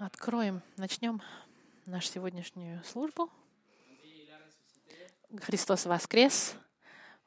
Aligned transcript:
Откроем, 0.00 0.62
начнем 0.78 1.20
нашу 1.84 2.08
сегодняшнюю 2.08 2.82
службу. 2.84 3.30
Христос 5.42 5.84
воскрес, 5.84 6.54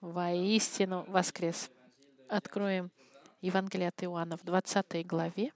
воистину 0.02 1.06
воскрес. 1.08 1.70
Откроем 2.30 2.90
Евангелие 3.42 3.90
от 3.90 4.04
Иоанна 4.04 4.38
в 4.38 4.44
20 4.44 5.06
главе. 5.06 5.54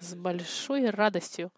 С 0.00 0.16
большой 0.16 0.90
радостью 0.90 1.52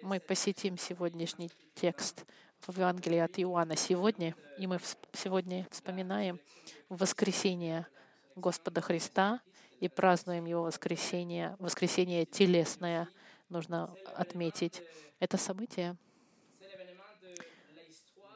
мы 0.00 0.20
посетим 0.20 0.78
сегодняшний 0.78 1.50
текст 1.74 2.24
в 2.66 2.78
Евангелии 2.78 3.18
от 3.18 3.38
Иоанна 3.38 3.76
сегодня, 3.76 4.34
и 4.56 4.66
мы 4.66 4.80
сегодня 5.12 5.68
вспоминаем 5.70 6.40
воскресение 6.88 7.86
Господа 8.36 8.80
Христа 8.80 9.42
и 9.80 9.88
празднуем 9.88 10.44
Его 10.44 10.62
воскресение, 10.62 11.56
воскресение 11.58 12.26
телесное, 12.26 13.08
нужно 13.48 13.94
отметить. 14.14 14.82
Это 15.18 15.36
событие 15.36 15.96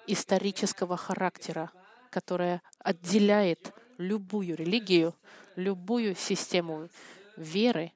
исторического 0.06 0.96
характера, 0.96 1.70
которое 2.10 2.62
отделяет 2.78 3.72
любую 3.98 4.56
религию, 4.56 5.14
любую 5.56 6.14
систему 6.16 6.88
веры 7.36 7.92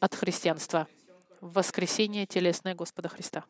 от 0.00 0.14
христианства. 0.14 0.88
Воскресение 1.40 2.26
телесное 2.26 2.74
Господа 2.74 3.08
Христа. 3.08 3.44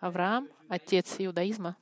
Авраам, 0.00 0.48
отец 0.68 1.16
иудаизма, 1.18 1.76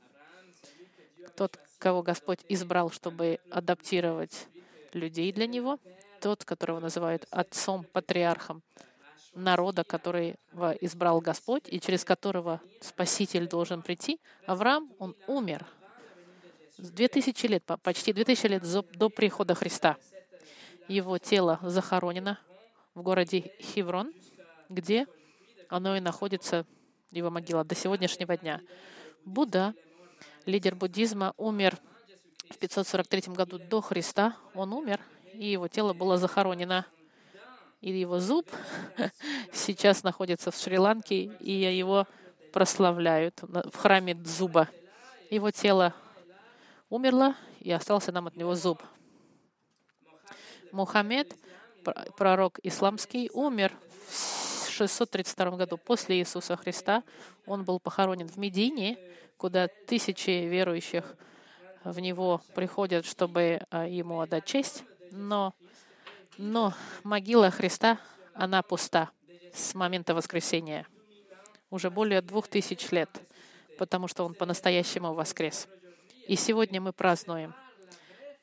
тот, 1.37 1.59
кого 1.79 2.03
Господь 2.03 2.41
избрал, 2.49 2.91
чтобы 2.91 3.39
адаптировать 3.51 4.49
людей 4.95 5.33
для 5.33 5.47
Него, 5.47 5.79
тот, 6.21 6.45
которого 6.45 6.81
называют 6.81 7.27
отцом, 7.31 7.85
патриархом 7.85 8.63
народа, 9.35 9.85
который 9.85 10.37
избрал 10.81 11.21
Господь 11.21 11.65
и 11.67 11.81
через 11.81 12.05
которого 12.05 12.61
Спаситель 12.81 13.47
должен 13.49 13.83
прийти, 13.83 14.21
Авраам, 14.47 14.91
он 14.99 15.15
умер. 15.27 15.67
Две 16.77 17.09
тысячи 17.09 17.47
лет, 17.47 17.65
почти 17.83 18.13
две 18.13 18.25
тысячи 18.25 18.47
лет 18.47 18.63
до 18.63 19.09
прихода 19.09 19.55
Христа. 19.55 19.97
Его 20.89 21.19
тело 21.19 21.59
захоронено 21.63 22.39
в 22.95 23.03
городе 23.03 23.53
Хеврон, 23.61 24.13
где 24.69 25.07
оно 25.69 25.97
и 25.97 26.01
находится, 26.01 26.67
его 27.11 27.31
могила, 27.31 27.65
до 27.65 27.75
сегодняшнего 27.75 28.37
дня. 28.37 28.61
Будда, 29.25 29.75
лидер 30.47 30.75
буддизма, 30.75 31.35
умер 31.37 31.79
в 32.51 32.59
543 32.59 33.35
году 33.35 33.59
до 33.59 33.81
Христа. 33.81 34.37
Он 34.55 34.73
умер, 34.73 35.01
и 35.33 35.47
его 35.47 35.69
тело 35.69 35.93
было 35.93 36.17
захоронено. 36.17 36.87
И 37.81 37.93
его 37.93 38.19
зуб 38.19 38.49
сейчас 39.53 40.03
находится 40.03 40.51
в 40.51 40.57
Шри-Ланке, 40.57 41.25
и 41.41 41.53
его 41.53 42.07
прославляют 42.53 43.41
в 43.43 43.77
храме 43.77 44.17
зуба. 44.25 44.69
Его 45.31 45.51
тело 45.51 45.95
умерло, 46.91 47.37
и 47.61 47.71
остался 47.71 48.11
нам 48.13 48.27
от 48.27 48.37
него 48.37 48.55
зуб. 48.55 48.83
Мухаммед, 50.73 51.37
пророк 52.17 52.59
исламский, 52.63 53.31
умер 53.33 53.73
в 54.09 54.69
632 54.71 55.51
году 55.53 55.77
после 55.77 56.19
Иисуса 56.19 56.57
Христа. 56.57 57.03
Он 57.47 57.65
был 57.65 57.79
похоронен 57.79 58.29
в 58.29 58.37
Медине, 58.37 58.99
куда 59.37 59.69
тысячи 59.87 60.31
верующих 60.31 61.17
в 61.85 61.99
него 62.01 62.41
приходят, 62.55 63.07
чтобы 63.07 63.61
а, 63.71 63.87
ему 63.87 64.21
отдать 64.21 64.45
честь, 64.45 64.85
но, 65.11 65.55
но 66.37 66.75
могила 67.03 67.51
Христа, 67.51 67.99
она 68.35 68.63
пуста 68.63 69.11
с 69.53 69.75
момента 69.75 70.15
воскресения. 70.15 70.87
Уже 71.71 71.91
более 71.91 72.23
двух 72.23 72.49
тысяч 72.49 72.91
лет, 72.91 73.11
потому 73.79 74.09
что 74.09 74.25
он 74.25 74.35
по-настоящему 74.35 75.13
воскрес. 75.13 75.69
И 76.27 76.37
сегодня 76.37 76.81
мы 76.81 76.93
празднуем. 76.93 77.55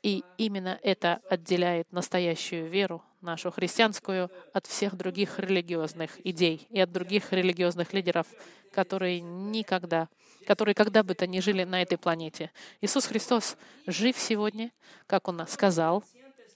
И 0.04 0.24
именно 0.38 0.80
это 0.84 1.20
отделяет 1.30 1.92
настоящую 1.92 2.70
веру, 2.70 3.04
нашу 3.22 3.50
христианскую, 3.52 4.30
от 4.54 4.68
всех 4.68 4.96
других 4.96 5.40
религиозных 5.40 6.24
идей 6.26 6.68
и 6.70 6.80
от 6.80 6.92
других 6.92 7.34
религиозных 7.34 7.92
лидеров, 7.92 8.28
которые 8.72 9.22
никогда 9.22 10.08
которые 10.46 10.76
когда 10.76 11.04
бы 11.04 11.16
то 11.16 11.28
ни 11.28 11.40
жили 11.40 11.64
на 11.64 11.82
этой 11.82 11.98
планете. 11.98 12.52
Иисус 12.82 13.06
Христос 13.06 13.58
жив 13.86 14.18
сегодня, 14.18 14.72
как 15.08 15.28
Он 15.28 15.46
сказал, 15.48 16.04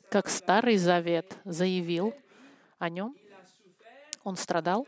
как 0.09 0.29
Старый 0.29 0.77
Завет 0.77 1.35
заявил 1.43 2.13
о 2.77 2.89
Нем. 2.89 3.15
Он 4.23 4.35
страдал, 4.35 4.87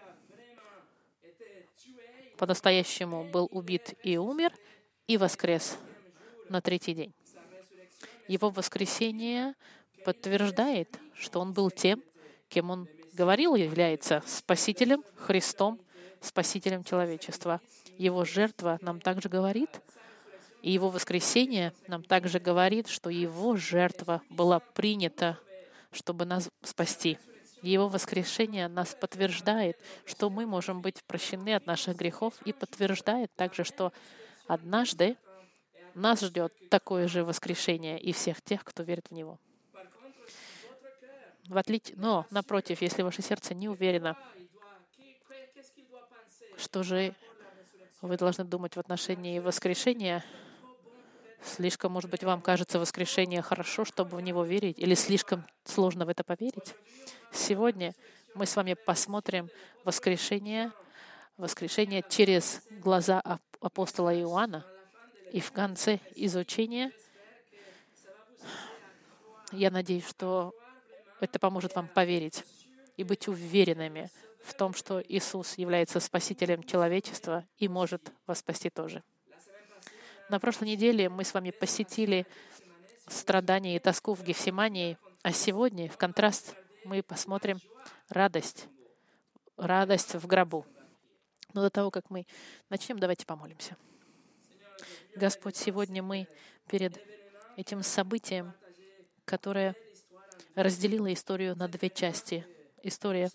по-настоящему 2.38 3.24
был 3.26 3.48
убит 3.52 3.94
и 4.04 4.18
умер, 4.18 4.52
и 5.08 5.18
воскрес 5.18 5.78
на 6.50 6.62
третий 6.62 6.94
день. 6.94 7.14
Его 8.28 8.50
воскресение 8.50 9.56
подтверждает, 10.06 11.00
что 11.14 11.40
Он 11.40 11.54
был 11.54 11.70
тем, 11.70 12.02
кем 12.50 12.70
Он 12.70 12.88
говорил, 13.14 13.56
является 13.56 14.24
Спасителем, 14.26 15.04
Христом, 15.16 15.80
Спасителем 16.22 16.84
человечества. 16.84 17.62
Его 17.98 18.26
жертва 18.26 18.78
нам 18.82 19.00
также 19.00 19.30
говорит, 19.30 19.82
и 20.62 20.72
Его 20.72 20.90
воскресение 20.90 21.74
нам 21.88 22.04
также 22.04 22.40
говорит, 22.40 22.88
что 22.88 23.10
Его 23.10 23.58
жертва 23.58 24.22
была 24.30 24.60
принята, 24.60 25.38
чтобы 25.92 26.26
нас 26.26 26.50
спасти. 26.64 27.18
Его 27.62 27.88
воскрешение 27.88 28.68
нас 28.68 28.96
подтверждает, 29.00 29.78
что 30.06 30.30
мы 30.30 30.46
можем 30.46 30.82
быть 30.82 31.04
прощены 31.04 31.56
от 31.56 31.68
наших 31.68 31.96
грехов, 31.96 32.34
и 32.44 32.54
подтверждает 32.54 33.34
также, 33.36 33.64
что 33.64 33.94
однажды 34.48 35.16
нас 35.94 36.22
ждет 36.22 36.54
такое 36.70 37.08
же 37.08 37.24
воскрешение 37.24 38.00
и 38.00 38.14
всех 38.14 38.42
тех, 38.42 38.64
кто 38.64 38.84
верит 38.84 39.08
в 39.10 39.14
Него. 39.14 39.40
В 41.48 41.58
отличие, 41.58 41.98
но, 41.98 42.26
напротив, 42.30 42.82
если 42.82 43.02
ваше 43.02 43.22
сердце 43.22 43.54
не 43.54 43.68
уверено, 43.68 44.18
что 46.58 46.84
же 46.84 47.16
вы 48.02 48.18
должны 48.18 48.44
думать 48.44 48.76
в 48.76 48.80
отношении 48.80 49.40
воскрешения? 49.40 50.26
Слишком, 51.44 51.92
может 51.92 52.10
быть, 52.10 52.24
вам 52.24 52.42
кажется 52.42 52.80
воскрешение 52.80 53.42
хорошо, 53.42 53.86
чтобы 53.86 54.18
в 54.18 54.22
него 54.22 54.44
верить, 54.44 54.80
или 54.80 54.96
слишком 54.96 55.46
сложно 55.64 56.06
в 56.06 56.10
это 56.10 56.24
поверить? 56.24 56.76
Сегодня 57.32 57.94
мы 58.34 58.46
с 58.46 58.56
вами 58.56 58.74
посмотрим 58.74 59.50
воскрешение, 59.84 60.72
воскрешение 61.38 62.04
через 62.08 62.62
глаза 62.70 63.22
апостола 63.60 64.18
Иоанна. 64.20 64.66
И 65.32 65.40
в 65.40 65.52
конце 65.52 66.00
изучения 66.16 66.92
я 69.52 69.70
надеюсь, 69.70 70.08
что 70.08 70.54
это 71.20 71.40
поможет 71.40 71.76
вам 71.76 71.88
поверить 71.88 72.44
и 72.98 73.04
быть 73.04 73.28
уверенными 73.28 74.10
в 74.44 74.54
том, 74.54 74.74
что 74.74 75.02
Иисус 75.02 75.58
является 75.58 76.00
спасителем 76.00 76.64
человечества 76.64 77.46
и 77.58 77.68
может 77.68 78.12
вас 78.26 78.40
спасти 78.40 78.70
тоже. 78.70 79.04
На 80.30 80.40
прошлой 80.40 80.70
неделе 80.70 81.10
мы 81.10 81.24
с 81.24 81.34
вами 81.34 81.52
посетили 81.52 82.26
страдания 83.08 83.76
и 83.76 83.80
тоску 83.80 84.14
в 84.14 84.24
Гефсимании, 84.24 84.98
а 85.24 85.32
сегодня, 85.32 85.90
в 85.90 85.98
контраст, 85.98 86.56
мы 86.86 87.04
посмотрим 87.04 87.60
радость, 88.10 88.68
радость 89.58 90.16
в 90.16 90.26
гробу. 90.26 90.66
Но 91.54 91.62
до 91.62 91.70
того, 91.70 91.92
как 91.92 92.10
мы 92.10 92.26
начнем, 92.70 92.98
давайте 92.98 93.26
помолимся. 93.26 93.76
Господь, 95.16 95.58
сегодня 95.58 96.02
мы 96.02 96.28
перед 96.70 96.98
этим 97.58 97.84
событием, 97.84 98.54
которое 99.26 99.76
разделило 100.56 101.12
историю 101.14 101.56
на 101.56 101.68
две 101.68 101.90
части. 101.90 102.46
История 102.84 103.30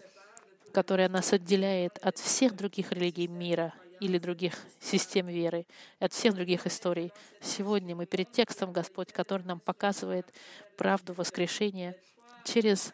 которая 0.77 1.09
нас 1.09 1.33
отделяет 1.33 1.97
от 2.03 2.19
всех 2.19 2.55
других 2.55 2.93
религий 2.93 3.29
мира 3.29 3.73
или 3.99 4.19
других 4.19 4.53
систем 4.79 5.27
веры, 5.27 5.67
от 6.01 6.13
всех 6.13 6.35
других 6.35 6.67
историй. 6.67 7.15
Сегодня 7.41 7.97
мы 7.97 8.05
перед 8.05 8.31
текстом, 8.31 8.75
Господь, 8.75 9.11
который 9.11 9.45
нам 9.45 9.59
показывает 9.59 10.31
правду 10.77 11.15
воскрешения 11.15 11.97
через 12.45 12.93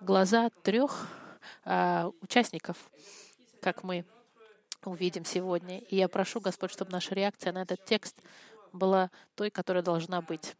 глаза 0.00 0.48
трех 0.62 1.06
а, 1.66 2.10
участников, 2.22 2.78
как 3.60 3.84
мы 3.84 4.06
увидим 4.86 5.26
сегодня. 5.26 5.80
И 5.80 5.96
я 5.96 6.08
прошу, 6.08 6.40
Господь, 6.40 6.72
чтобы 6.72 6.92
наша 6.92 7.14
реакция 7.14 7.52
на 7.52 7.60
этот 7.60 7.84
текст 7.84 8.16
была 8.72 9.10
той, 9.34 9.50
которая 9.50 9.82
должна 9.82 10.22
быть. 10.22 10.56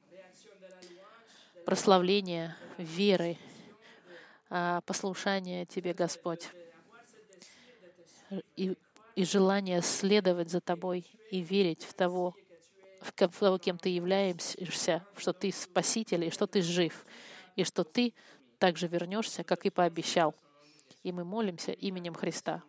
Прославление 1.64 2.54
веры 2.76 3.38
послушание 4.48 5.66
Тебе, 5.66 5.94
Господь, 5.94 6.48
и, 8.56 8.76
и 9.14 9.24
желание 9.24 9.82
следовать 9.82 10.50
за 10.50 10.60
Тобой 10.60 11.06
и 11.30 11.40
верить 11.40 11.84
в 11.84 11.94
того, 11.94 12.34
в 13.00 13.12
того, 13.12 13.58
кем 13.58 13.78
Ты 13.78 13.90
являешься, 13.90 15.04
что 15.16 15.32
Ты 15.32 15.52
Спаситель 15.52 16.24
и 16.24 16.30
что 16.30 16.46
Ты 16.46 16.62
жив. 16.62 17.04
и 17.56 17.64
что 17.64 17.84
Ты 17.84 18.14
также 18.58 18.86
вернешься, 18.86 19.44
как 19.44 19.66
и 19.66 19.70
пообещал. 19.70 20.34
И 21.02 21.12
мы 21.12 21.24
молимся 21.24 21.72
именем 21.72 22.14
Христа. 22.14 22.62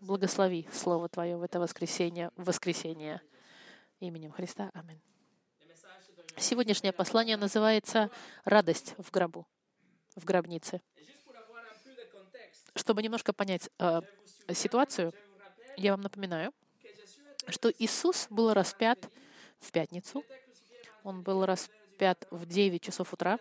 Благослови 0.00 0.68
Слово 0.72 1.08
Твое 1.08 1.36
в 1.36 1.42
это 1.42 1.60
воскресенье, 1.60 2.30
в 2.36 2.44
воскресенье. 2.44 3.20
Именем 4.00 4.30
Христа. 4.32 4.70
Аминь. 4.72 5.00
Сегодняшнее 6.36 6.92
послание 6.92 7.36
называется 7.36 8.10
«Радость 8.44 8.94
в 8.98 9.10
гробу», 9.10 9.46
в 10.16 10.24
гробнице. 10.24 10.80
Чтобы 12.74 13.02
немножко 13.02 13.32
понять 13.32 13.68
э, 13.78 14.00
ситуацию, 14.52 15.12
я 15.76 15.92
вам 15.92 16.02
напоминаю, 16.02 16.52
что 17.48 17.70
Иисус 17.78 18.26
был 18.30 18.52
распят 18.52 19.08
в 19.58 19.72
пятницу. 19.72 20.24
Он 21.02 21.22
был 21.22 21.44
распят 21.44 22.26
в 22.30 22.46
9 22.46 22.82
часов 22.82 23.12
утра. 23.12 23.38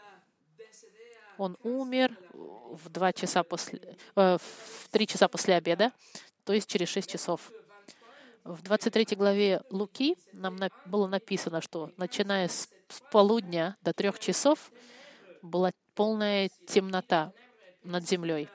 Он 1.38 1.58
умер 1.64 2.18
в 2.34 2.90
2 2.90 3.14
часа 3.14 3.44
после, 3.44 3.98
э, 4.16 4.38
в 4.38 4.90
3 4.90 5.08
часа 5.08 5.28
после 5.28 5.56
обеда, 5.56 5.92
то 6.44 6.54
есть 6.54 6.70
через 6.70 6.90
6 6.90 7.10
часов. 7.10 7.52
В 8.44 8.62
23 8.62 9.16
главе 9.16 9.62
Луки 9.70 10.18
нам 10.34 10.58
было 10.86 11.08
написано, 11.08 11.62
что 11.62 11.92
начиная 11.98 12.48
с 12.48 12.70
полудня 13.12 13.78
до 13.82 13.94
трех 13.94 14.20
часов 14.20 14.72
была 15.42 15.72
полная 15.94 16.50
темнота 16.68 17.32
над 17.84 18.08
землей, 18.08 18.50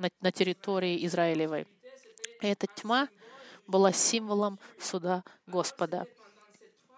на, 0.00 0.10
на 0.20 0.32
территории 0.32 1.06
Израилевой. 1.06 1.66
И 2.40 2.46
эта 2.46 2.66
тьма 2.66 3.08
была 3.66 3.92
символом 3.92 4.58
суда 4.80 5.22
Господа. 5.46 6.06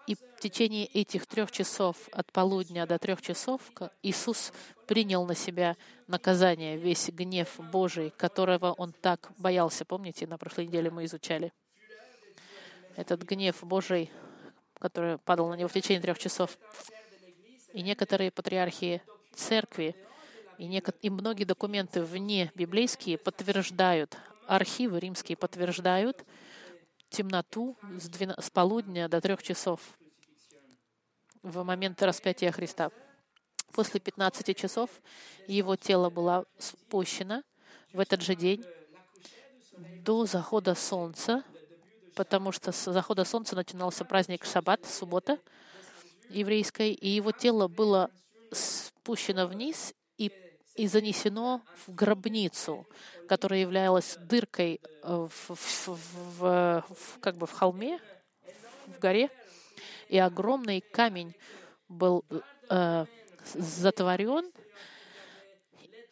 И 0.07 0.15
в 0.15 0.39
течение 0.39 0.85
этих 0.87 1.27
трех 1.27 1.51
часов, 1.51 1.95
от 2.11 2.31
полудня 2.31 2.85
до 2.85 2.97
трех 2.97 3.21
часов, 3.21 3.61
Иисус 4.01 4.51
принял 4.87 5.25
на 5.25 5.35
себя 5.35 5.77
наказание, 6.07 6.77
весь 6.77 7.09
гнев 7.09 7.49
Божий, 7.57 8.09
которого 8.11 8.73
Он 8.73 8.91
так 8.91 9.31
боялся. 9.37 9.85
Помните, 9.85 10.27
на 10.27 10.37
прошлой 10.37 10.67
неделе 10.67 10.89
мы 10.89 11.05
изучали? 11.05 11.53
Этот 12.95 13.23
гнев 13.23 13.63
Божий, 13.63 14.11
который 14.79 15.17
падал 15.19 15.49
на 15.49 15.55
него 15.55 15.69
в 15.69 15.73
течение 15.73 16.01
трех 16.01 16.19
часов. 16.19 16.57
И 17.73 17.81
некоторые 17.81 18.31
патриархи 18.31 19.01
церкви 19.33 19.95
и, 20.57 20.67
неко- 20.67 20.95
и 21.01 21.09
многие 21.09 21.45
документы 21.45 22.03
вне 22.03 22.51
библейские 22.55 23.17
подтверждают, 23.17 24.17
архивы 24.47 24.99
римские 24.99 25.37
подтверждают, 25.37 26.23
темноту 27.09 27.77
с, 27.99 28.09
12, 28.09 28.43
с 28.43 28.49
полудня 28.49 29.07
до 29.07 29.21
трех 29.21 29.43
часов 29.43 29.79
в 31.43 31.63
момент 31.63 32.01
распятия 32.01 32.51
Христа. 32.51 32.91
После 33.73 33.99
15 33.99 34.55
часов 34.55 34.89
его 35.47 35.75
тело 35.75 36.09
было 36.09 36.45
спущено 36.57 37.43
в 37.91 37.99
этот 37.99 38.21
же 38.21 38.35
день 38.35 38.63
до 39.77 40.25
захода 40.25 40.75
солнца, 40.75 41.43
потому 42.15 42.51
что 42.51 42.71
с 42.71 42.91
захода 42.91 43.25
солнца 43.25 43.55
начинался 43.55 44.05
праздник 44.05 44.45
Шаббат, 44.45 44.85
суббота 44.85 45.39
еврейской, 46.29 46.93
и 46.93 47.09
его 47.09 47.31
тело 47.31 47.67
было 47.67 48.09
спущено 48.51 49.47
вниз 49.47 49.93
и 50.17 50.31
и 50.75 50.87
занесено 50.87 51.61
в 51.85 51.93
гробницу, 51.93 52.87
которая 53.27 53.59
являлась 53.59 54.17
дыркой 54.17 54.81
в, 55.03 55.29
в, 55.47 55.87
в, 55.87 55.97
в, 56.39 56.83
как 57.19 57.37
бы 57.37 57.47
в 57.47 57.51
холме, 57.51 57.99
в 58.87 58.99
горе, 58.99 59.29
и 60.09 60.17
огромный 60.17 60.81
камень 60.81 61.35
был 61.87 62.25
э, 62.69 63.05
затворен, 63.53 64.51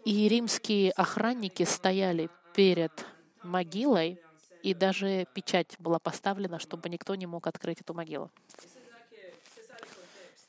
и 0.05 0.27
римские 0.27 0.91
охранники 0.91 1.63
стояли 1.63 2.29
перед 2.53 3.05
могилой, 3.43 4.19
и 4.63 4.73
даже 4.73 5.25
печать 5.33 5.75
была 5.79 5.99
поставлена, 5.99 6.59
чтобы 6.59 6.89
никто 6.89 7.15
не 7.15 7.25
мог 7.25 7.47
открыть 7.47 7.81
эту 7.81 7.93
могилу. 7.93 8.31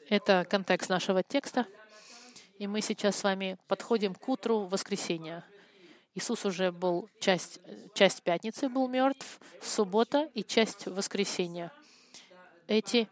Это 0.08 0.46
контекст 0.48 0.90
нашего 0.90 1.22
текста. 1.22 1.66
И 2.62 2.68
мы 2.68 2.80
сейчас 2.80 3.16
с 3.16 3.24
вами 3.24 3.58
подходим 3.66 4.14
к 4.14 4.28
утру 4.28 4.66
воскресенья. 4.66 5.44
Иисус 6.14 6.44
уже 6.44 6.70
был 6.70 7.10
часть, 7.18 7.58
часть 7.92 8.22
пятницы 8.22 8.68
был 8.68 8.86
мертв, 8.86 9.40
суббота 9.60 10.30
и 10.32 10.44
часть 10.44 10.86
воскресенья. 10.86 11.72
Эти 12.68 13.08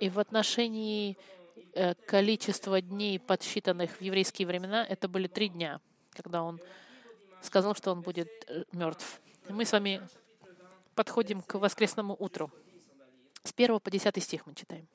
и 0.00 0.10
в 0.10 0.18
отношении 0.18 1.16
э, 1.72 1.94
количества 1.94 2.82
дней, 2.82 3.18
подсчитанных 3.18 3.92
в 3.92 4.02
еврейские 4.02 4.46
времена, 4.46 4.84
это 4.84 5.08
были 5.08 5.28
три 5.28 5.48
дня, 5.48 5.80
когда 6.10 6.42
он 6.42 6.60
сказал, 7.40 7.74
что 7.74 7.90
он 7.90 8.02
будет 8.02 8.28
э, 8.48 8.64
мертв. 8.72 9.18
Мы 9.48 9.64
с 9.64 9.72
вами 9.72 10.06
подходим 10.94 11.40
к 11.40 11.54
воскресному 11.54 12.14
утру. 12.18 12.50
С 13.44 13.54
1 13.56 13.80
по 13.80 13.90
10 13.90 14.22
стих 14.22 14.44
мы 14.44 14.54
читаем. 14.54 14.86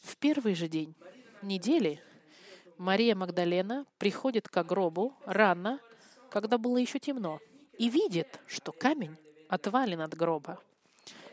В 0.00 0.16
первый 0.16 0.54
же 0.54 0.66
день 0.66 0.94
недели 1.42 2.02
Мария 2.78 3.16
Магдалена 3.16 3.86
приходит 3.98 4.48
к 4.48 4.62
гробу 4.62 5.12
рано, 5.26 5.80
когда 6.30 6.58
было 6.58 6.76
еще 6.78 7.00
темно, 7.00 7.40
и 7.76 7.88
видит, 7.90 8.40
что 8.46 8.70
камень 8.70 9.16
отвален 9.48 10.00
от 10.00 10.14
гроба. 10.14 10.60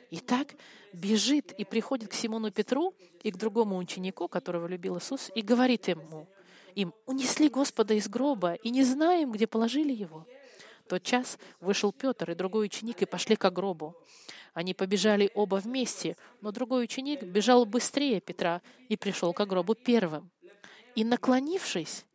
И 0.10 0.18
так 0.18 0.56
бежит 0.92 1.52
и 1.52 1.64
приходит 1.64 2.10
к 2.10 2.14
Симону 2.14 2.52
Петру 2.52 2.96
и 3.22 3.32
к 3.32 3.38
другому 3.38 3.78
ученику, 3.78 4.28
которого 4.28 4.66
любил 4.66 4.98
Иисус, 4.98 5.32
и 5.36 5.42
говорит 5.42 5.88
ему, 5.88 6.28
им, 6.74 6.94
унесли 7.06 7.48
Господа 7.48 7.94
из 7.94 8.08
гроба, 8.10 8.54
и 8.56 8.72
не 8.72 8.84
знаем, 8.84 9.32
где 9.32 9.46
положили 9.46 9.94
его. 9.94 10.26
тот 10.88 11.04
час 11.04 11.38
вышел 11.60 11.92
Петр 11.92 12.32
и 12.32 12.36
другой 12.36 12.66
ученик 12.66 13.02
и 13.02 13.06
пошли 13.06 13.36
к 13.36 13.50
гробу. 13.52 13.96
Они 14.54 14.74
побежали 14.74 15.30
оба 15.36 15.56
вместе, 15.56 16.16
но 16.42 16.52
другой 16.52 16.86
ученик 16.86 17.24
бежал 17.24 17.66
быстрее 17.66 18.20
Петра 18.20 18.62
и 18.90 18.98
пришел 18.98 19.34
к 19.34 19.46
гробу 19.46 19.76
первым 19.76 20.32
и, 20.96 21.04
наклонившись, 21.04 22.06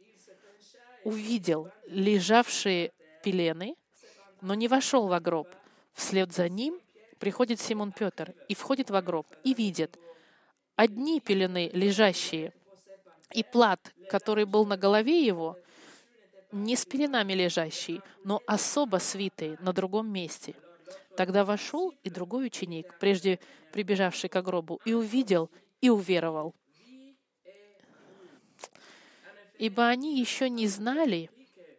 увидел 1.04 1.70
лежавшие 1.86 2.92
пелены, 3.22 3.76
но 4.40 4.54
не 4.54 4.68
вошел 4.68 5.06
в 5.06 5.20
гроб. 5.20 5.48
Вслед 5.92 6.32
за 6.32 6.48
ним 6.48 6.80
приходит 7.18 7.60
Симон 7.60 7.92
Петр 7.92 8.34
и 8.48 8.54
входит 8.54 8.90
в 8.90 9.00
гроб 9.02 9.26
и 9.44 9.54
видит 9.54 9.98
одни 10.76 11.20
пелены 11.20 11.70
лежащие, 11.74 12.52
и 13.32 13.44
плат, 13.44 13.92
который 14.08 14.46
был 14.46 14.64
на 14.64 14.76
голове 14.76 15.24
его, 15.24 15.58
не 16.52 16.74
с 16.74 16.84
пеленами 16.84 17.34
лежащий, 17.34 18.00
но 18.24 18.42
особо 18.46 18.96
свитый 18.96 19.56
на 19.60 19.72
другом 19.72 20.10
месте. 20.10 20.54
Тогда 21.16 21.44
вошел 21.44 21.92
и 22.02 22.10
другой 22.10 22.46
ученик, 22.46 22.96
прежде 22.98 23.38
прибежавший 23.72 24.30
к 24.30 24.42
гробу, 24.42 24.80
и 24.84 24.94
увидел, 24.94 25.50
и 25.80 25.90
уверовал 25.90 26.54
ибо 29.60 29.88
они 29.88 30.18
еще 30.18 30.48
не 30.48 30.66
знали 30.66 31.30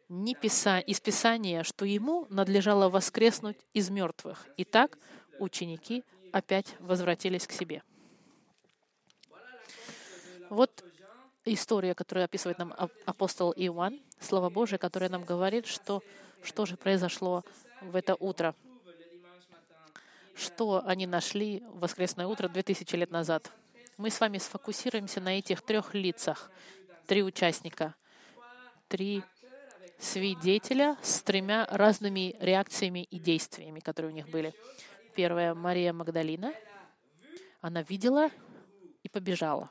ни 0.08 0.36
писа... 0.36 0.78
из 0.80 1.02
Писания, 1.02 1.64
что 1.64 1.84
ему 1.84 2.28
надлежало 2.30 2.90
воскреснуть 2.90 3.58
из 3.74 3.90
мертвых. 3.90 4.48
Итак, 4.58 5.00
ученики 5.40 6.04
опять 6.32 6.76
возвратились 6.80 7.48
к 7.48 7.52
себе. 7.52 7.82
Вот 10.52 10.84
история, 11.44 11.96
которую 11.96 12.26
описывает 12.26 12.60
нам 12.60 12.74
апостол 13.06 13.52
Иоанн, 13.56 14.00
Слово 14.20 14.52
Божие, 14.52 14.78
которое 14.78 15.10
нам 15.10 15.24
говорит, 15.24 15.66
что, 15.66 16.04
что 16.44 16.68
же 16.68 16.78
произошло 16.78 17.44
в 17.82 17.96
это 17.96 18.14
утро. 18.14 18.54
Что 20.36 20.84
они 20.86 21.08
нашли 21.08 21.64
в 21.72 21.80
воскресное 21.80 22.28
утро 22.28 22.48
2000 22.48 22.96
лет 22.96 23.10
назад. 23.10 23.52
Мы 23.98 24.12
с 24.12 24.20
вами 24.20 24.38
сфокусируемся 24.38 25.20
на 25.20 25.40
этих 25.40 25.62
трех 25.62 25.96
лицах, 25.96 26.52
три 27.12 27.24
участника, 27.24 27.94
три 28.88 29.22
свидетеля 30.00 30.96
с 31.02 31.22
тремя 31.22 31.68
разными 31.70 32.38
реакциями 32.40 33.04
и 33.04 33.20
действиями, 33.20 33.82
которые 33.82 34.14
у 34.14 34.16
них 34.16 34.30
были. 34.30 34.54
Первая— 35.14 35.54
Мария 35.68 35.92
Магдалина. 35.92 36.54
Она 37.60 37.82
видела 37.82 38.32
и 39.04 39.10
побежала. 39.10 39.70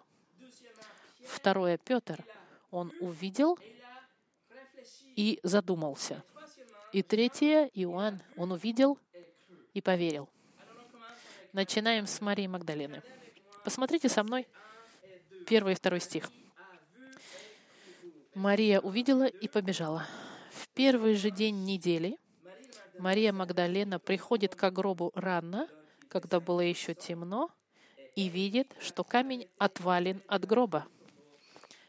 Второе— 1.25 1.79
Петр. 1.83 2.23
Он 2.71 2.93
увидел 3.01 3.59
и 5.17 5.41
задумался. 5.43 6.23
И 6.93 7.03
третье— 7.03 7.71
Иоанн. 7.73 8.21
Он 8.37 8.53
увидел 8.53 8.99
и 9.73 9.81
поверил. 9.81 10.29
Начинаем 11.55 12.07
с 12.07 12.21
Марии 12.21 12.49
Магдалины. 12.49 13.03
Посмотрите 13.65 14.11
со 14.11 14.23
мной 14.25 14.47
первый 15.47 15.73
и 15.73 15.77
второй 15.77 16.01
стих. 16.01 16.31
Мария 18.35 18.81
увидела 18.81 19.27
и 19.27 19.49
побежала. 19.49 20.07
В 20.53 20.69
первый 20.69 21.15
же 21.15 21.31
день 21.33 21.65
недели 21.65 22.17
Мария 22.97 23.33
Магдалена 23.33 23.99
приходит 23.99 24.55
к 24.55 24.71
гробу 24.71 25.11
рано, 25.17 25.69
когда 26.09 26.39
было 26.39 26.61
еще 26.61 26.95
темно, 26.95 27.51
и 28.15 28.29
видит, 28.29 28.73
что 28.79 29.03
камень 29.03 29.49
отвален 29.59 30.23
от 30.29 30.47
гроба. 30.47 30.87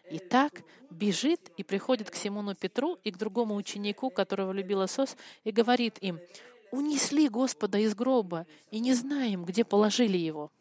И 0.10 0.18
так 0.18 0.64
бежит 0.90 1.52
и 1.58 1.64
приходит 1.64 2.10
к 2.10 2.16
Симону 2.16 2.56
Петру 2.56 2.98
и 3.04 3.12
к 3.12 3.18
другому 3.18 3.56
ученику, 3.56 4.10
которого 4.10 4.52
любил 4.52 4.84
Иисус, 4.84 5.16
и 5.44 5.52
говорит 5.52 6.00
им, 6.00 6.20
«Унесли 6.72 7.30
Господа 7.30 7.78
из 7.78 7.94
гроба, 7.94 8.48
и 8.72 8.80
не 8.80 8.96
знаем, 8.96 9.46
где 9.46 9.64
положили 9.64 10.18
его». 10.18 10.52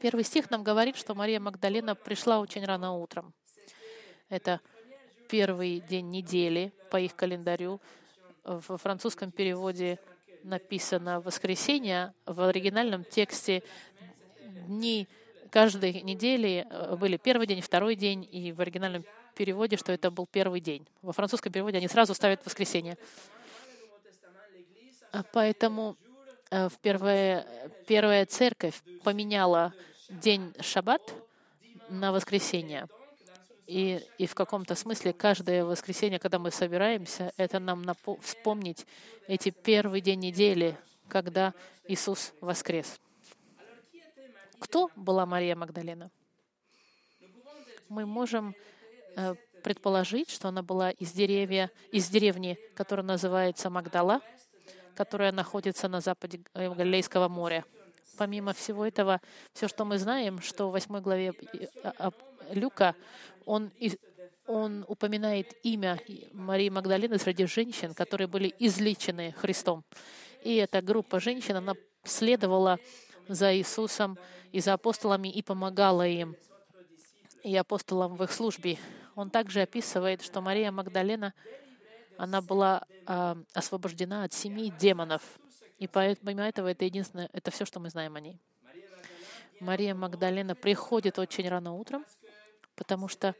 Первый 0.00 0.24
стих 0.24 0.50
нам 0.50 0.64
говорит, 0.64 0.96
что 0.96 1.14
Мария 1.14 1.38
Магдалена 1.38 1.94
пришла 1.94 2.40
очень 2.40 2.64
рано 2.64 2.94
утром. 2.94 3.32
Это 4.32 4.62
первый 5.28 5.80
день 5.80 6.08
недели 6.08 6.72
по 6.90 6.96
их 6.98 7.14
календарю. 7.14 7.82
В 8.44 8.78
французском 8.78 9.30
переводе 9.30 9.98
написано 10.42 11.20
«воскресенье». 11.20 12.14
В 12.24 12.40
оригинальном 12.48 13.04
тексте 13.04 13.62
дни 14.66 15.06
каждой 15.50 16.00
недели 16.00 16.66
э, 16.66 16.96
были 16.96 17.18
первый 17.18 17.46
день, 17.46 17.60
второй 17.60 17.94
день, 17.94 18.26
и 18.32 18.52
в 18.52 18.60
оригинальном 18.62 19.04
переводе, 19.34 19.76
что 19.76 19.92
это 19.92 20.10
был 20.10 20.26
первый 20.26 20.62
день. 20.62 20.86
Во 21.02 21.12
французском 21.12 21.52
переводе 21.52 21.76
они 21.76 21.88
сразу 21.88 22.14
ставят 22.14 22.42
воскресенье. 22.46 22.96
А 25.12 25.24
поэтому 25.30 25.98
э, 26.50 26.70
в 26.70 26.78
первая, 26.78 27.46
первая 27.86 28.24
церковь 28.24 28.80
поменяла 29.04 29.74
день 30.08 30.54
шаббат 30.62 31.02
на 31.90 32.12
воскресенье. 32.12 32.88
И, 33.66 34.00
и 34.18 34.26
в 34.26 34.34
каком-то 34.34 34.74
смысле 34.74 35.12
каждое 35.12 35.64
воскресенье, 35.64 36.18
когда 36.18 36.38
мы 36.38 36.50
собираемся, 36.50 37.32
это 37.36 37.58
нам 37.58 37.82
напо- 37.82 38.20
вспомнить 38.20 38.86
эти 39.28 39.50
первый 39.50 40.00
день 40.00 40.20
недели, 40.20 40.76
когда 41.08 41.54
Иисус 41.86 42.32
воскрес. 42.40 43.00
Кто 44.58 44.90
была 44.96 45.26
Мария 45.26 45.54
Магдалена? 45.54 46.10
Мы 47.88 48.06
можем 48.06 48.54
э, 49.16 49.34
предположить, 49.62 50.30
что 50.30 50.48
она 50.48 50.62
была 50.62 50.90
из, 50.90 51.12
деревья, 51.12 51.70
из 51.90 52.08
деревни, 52.08 52.58
которая 52.74 53.04
называется 53.04 53.70
Магдала, 53.70 54.20
которая 54.94 55.32
находится 55.32 55.88
на 55.88 56.00
западе 56.00 56.40
Галилейского 56.54 57.28
моря. 57.28 57.64
Помимо 58.18 58.52
всего 58.52 58.84
этого, 58.84 59.20
все, 59.52 59.68
что 59.68 59.84
мы 59.84 59.98
знаем, 59.98 60.40
что 60.40 60.68
в 60.68 60.72
8 60.72 61.00
главе 61.00 61.32
Люка 62.50 62.94
он, 63.44 63.70
он 64.46 64.84
упоминает 64.88 65.54
имя 65.62 65.98
Марии 66.32 66.68
Магдалины 66.68 67.18
среди 67.18 67.46
женщин, 67.46 67.94
которые 67.94 68.26
были 68.26 68.54
излечены 68.58 69.32
Христом. 69.32 69.84
И 70.42 70.56
эта 70.56 70.82
группа 70.82 71.20
женщин, 71.20 71.56
она 71.56 71.74
следовала 72.04 72.78
за 73.28 73.56
Иисусом 73.56 74.18
и 74.50 74.60
за 74.60 74.74
апостолами 74.74 75.28
и 75.28 75.42
помогала 75.42 76.06
им, 76.06 76.36
и 77.42 77.56
апостолам 77.56 78.16
в 78.16 78.24
их 78.24 78.32
службе. 78.32 78.78
Он 79.14 79.30
также 79.30 79.62
описывает, 79.62 80.22
что 80.22 80.40
Мария 80.40 80.70
Магдалена, 80.70 81.34
она 82.16 82.40
была 82.40 82.82
э, 83.06 83.34
освобождена 83.54 84.24
от 84.24 84.32
семи 84.32 84.72
демонов. 84.78 85.22
И 85.78 85.86
помимо 85.86 86.42
этого, 86.42 86.68
это 86.68 86.84
единственное, 86.84 87.28
это 87.32 87.50
все, 87.50 87.64
что 87.64 87.80
мы 87.80 87.90
знаем 87.90 88.14
о 88.16 88.20
ней. 88.20 88.38
Мария 89.60 89.94
Магдалена 89.94 90.54
приходит 90.54 91.18
очень 91.18 91.48
рано 91.48 91.74
утром, 91.74 92.04
потому 92.76 93.08
что 93.08 93.34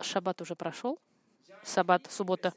шаббат 0.00 0.40
уже 0.40 0.54
прошел, 0.54 0.98
саббат, 1.64 2.06
суббота. 2.10 2.52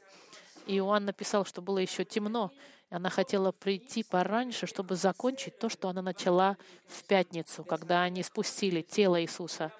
И 0.66 0.76
Иоанн 0.76 1.04
написал, 1.04 1.44
что 1.44 1.62
было 1.62 1.78
еще 1.78 2.04
темно, 2.04 2.52
она 2.90 3.08
хотела 3.08 3.52
прийти 3.52 4.02
пораньше, 4.02 4.66
чтобы 4.66 4.96
закончить 4.96 5.58
то, 5.58 5.68
что 5.68 5.88
она 5.88 6.02
начала 6.02 6.56
в 6.88 7.04
пятницу, 7.04 7.62
когда 7.62 8.02
они 8.02 8.22
спустили 8.24 8.82
тело 8.82 9.22
Иисуса. 9.22 9.72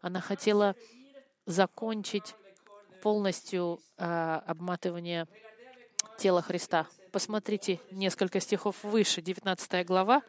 Она 0.00 0.20
хотела 0.20 0.74
закончить 1.44 2.34
полностью 3.02 3.80
э, 3.98 4.40
обматывание 4.46 5.26
тела 6.18 6.40
Христа. 6.40 6.86
Посмотрите 7.12 7.80
несколько 7.90 8.40
стихов 8.40 8.82
выше, 8.82 9.20
19 9.20 9.86
глава, 9.86 10.22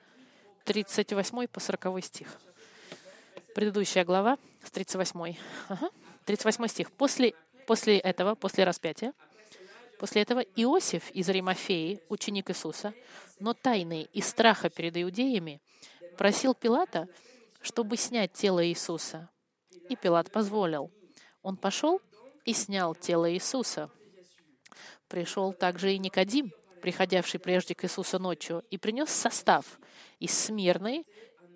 38 0.66 1.48
по 1.48 1.60
40 1.62 2.04
стих. 2.04 2.28
Предыдущая 3.56 4.04
глава 4.04 4.38
с 4.66 4.70
38. 4.70 5.38
Ага. 5.70 5.90
38 6.26 6.68
стих. 6.68 6.92
После, 6.92 7.34
после 7.66 7.98
этого, 8.00 8.36
после 8.36 8.66
распятия, 8.66 9.14
После 9.98 10.24
этого 10.24 10.42
Иосиф 10.42 11.10
из 11.12 11.30
Римофеи, 11.30 12.02
ученик 12.10 12.50
Иисуса, 12.50 12.94
но 13.40 13.54
тайный 13.54 14.10
из 14.12 14.28
страха 14.28 14.70
перед 14.70 14.98
иудеями, 14.98 15.62
просил 16.18 16.54
Пилата, 16.54 17.08
чтобы 17.62 17.96
снять 17.96 18.34
тело 18.34 18.68
Иисуса. 18.68 19.30
И 19.88 19.96
Пилат 19.96 20.30
позволил. 20.34 20.92
Он 21.42 21.56
пошел 21.56 22.02
и 22.44 22.52
снял 22.52 22.94
тело 22.94 23.32
Иисуса. 23.32 23.90
Пришел 25.08 25.54
также 25.54 25.94
и 25.94 25.98
Никодим, 25.98 26.52
приходивший 26.82 27.40
прежде 27.40 27.74
к 27.74 27.86
Иисусу 27.86 28.20
ночью, 28.20 28.66
и 28.70 28.78
принес 28.78 29.10
состав 29.10 29.80
из 30.20 30.38
смирной 30.38 31.06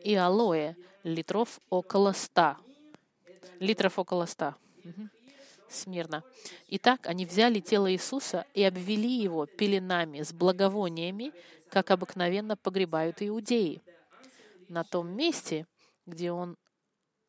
и 0.04 0.16
алоэ, 0.16 0.76
литров 1.04 1.60
около 1.70 2.12
ста. 2.14 2.58
Литров 3.60 4.00
около 4.00 4.26
ста. 4.26 4.56
Смирно. 5.70 6.24
Итак, 6.68 7.06
они 7.06 7.26
взяли 7.26 7.60
тело 7.60 7.92
Иисуса 7.92 8.46
и 8.54 8.64
обвели 8.64 9.22
его 9.22 9.46
пеленами 9.46 10.24
с 10.24 10.34
благовониями, 10.34 11.32
как 11.70 11.92
обыкновенно 11.92 12.58
погребают 12.58 13.22
иудеи. 13.22 13.82
На 14.68 14.84
том 14.84 15.16
месте, 15.16 15.68
где 16.08 16.32
он 16.32 16.58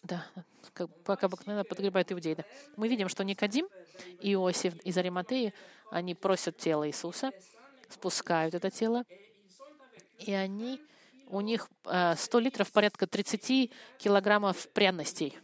да, 0.02 0.26
как, 0.72 0.88
как 1.04 1.24
обыкновенно 1.24 1.64
погребают 1.64 2.10
иудеи. 2.10 2.34
Да. 2.34 2.44
Мы 2.76 2.88
видим, 2.88 3.08
что 3.08 3.22
Никодим 3.22 3.68
Иосиф 4.20 4.74
из 4.76 4.96
Ариматеи, 4.96 5.52
они 5.90 6.14
просят 6.14 6.56
тело 6.56 6.88
Иисуса, 6.88 7.32
спускают 7.90 8.54
это 8.54 8.70
тело, 8.70 9.04
и 10.18 10.32
они, 10.32 10.80
у 11.30 11.40
них 11.40 11.68
100 11.84 12.38
э, 12.38 12.40
литров, 12.40 12.70
порядка 12.72 13.06
30 13.06 13.70
килограммов 13.98 14.68
пряностей, 14.70 15.38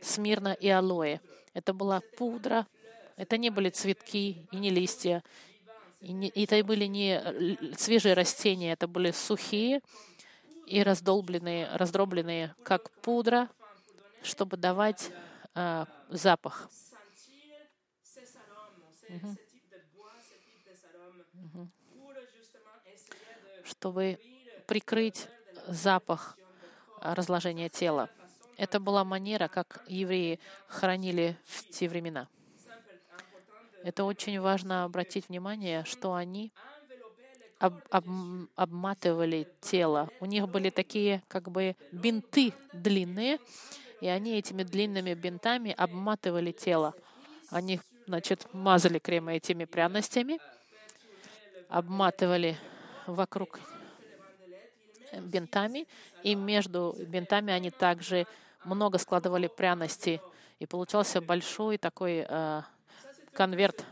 смирно 0.00 0.52
и 0.52 0.68
алоэ. 0.68 1.20
Это 1.52 1.74
была 1.74 2.00
пудра, 2.16 2.66
это 3.16 3.36
не 3.36 3.50
были 3.50 3.70
цветки 3.70 4.48
и 4.50 4.56
не 4.56 4.70
листья, 4.70 5.22
и, 6.00 6.12
не, 6.12 6.28
это 6.30 6.64
были 6.64 6.84
не 6.86 7.74
свежие 7.76 8.14
растения, 8.14 8.72
это 8.72 8.86
были 8.86 9.10
сухие 9.10 9.82
и 10.66 10.82
раздолбленные, 10.82 11.68
раздробленные, 11.74 12.54
как 12.62 12.90
пудра, 13.02 13.50
чтобы 14.22 14.56
давать 14.56 15.10
э, 15.54 15.86
запах. 16.08 16.70
Угу. 19.08 19.36
Угу. 21.34 21.68
Чтобы 23.64 24.18
прикрыть 24.70 25.26
запах 25.66 26.38
разложения 27.00 27.68
тела. 27.68 28.08
Это 28.56 28.78
была 28.78 29.02
манера, 29.02 29.48
как 29.48 29.82
евреи 29.88 30.38
хранили 30.68 31.36
в 31.44 31.68
те 31.70 31.88
времена. 31.88 32.28
Это 33.82 34.04
очень 34.04 34.38
важно 34.40 34.84
обратить 34.84 35.28
внимание, 35.28 35.82
что 35.86 36.14
они 36.14 36.52
об, 37.58 37.80
об, 37.90 38.04
обматывали 38.54 39.48
тело. 39.60 40.08
У 40.20 40.26
них 40.26 40.48
были 40.48 40.70
такие 40.70 41.24
как 41.26 41.50
бы 41.50 41.74
бинты 41.90 42.54
длинные, 42.72 43.40
и 44.00 44.06
они 44.06 44.38
этими 44.38 44.62
длинными 44.62 45.14
бинтами 45.14 45.74
обматывали 45.76 46.52
тело. 46.52 46.94
Они, 47.50 47.80
значит, 48.06 48.46
мазали 48.52 49.00
крема 49.00 49.34
этими 49.34 49.64
пряностями, 49.64 50.38
обматывали 51.68 52.56
вокруг 53.08 53.58
бинтами, 55.12 55.86
и 56.22 56.34
между 56.34 56.94
бинтами 57.06 57.52
они 57.52 57.70
также 57.70 58.26
много 58.64 58.98
складывали 58.98 59.46
пряности, 59.46 60.20
и 60.58 60.66
получался 60.66 61.20
большой 61.20 61.78
такой 61.78 62.26
э, 62.28 62.62
конверт. 63.32 63.84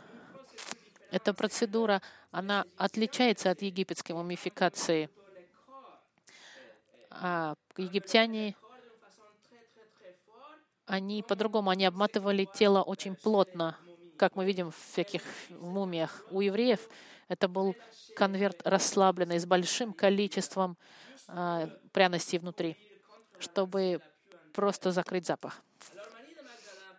Эта 1.11 1.33
процедура, 1.33 2.03
она 2.31 2.67
отличается 2.77 3.51
от 3.51 3.63
египетской 3.63 4.13
мумификации. 4.13 5.09
А 7.11 7.55
египтяне, 7.79 8.55
они 10.87 11.23
по-другому, 11.23 11.71
они 11.71 11.87
обматывали 11.87 12.45
тело 12.45 12.83
очень 12.83 13.15
плотно, 13.17 13.77
как 14.19 14.37
мы 14.37 14.45
видим 14.45 14.71
в 14.71 14.77
всяких 14.77 15.23
мумиях. 15.49 16.25
У 16.31 16.43
евреев 16.43 16.81
это 17.29 17.49
был 17.49 17.75
конверт 18.17 18.61
расслабленный 18.65 19.39
с 19.39 19.47
большим 19.47 19.93
количеством 19.93 20.77
пряностей 21.93 22.39
внутри, 22.39 22.77
чтобы 23.39 24.01
просто 24.53 24.93
закрыть 24.93 25.27
запах. 25.27 25.63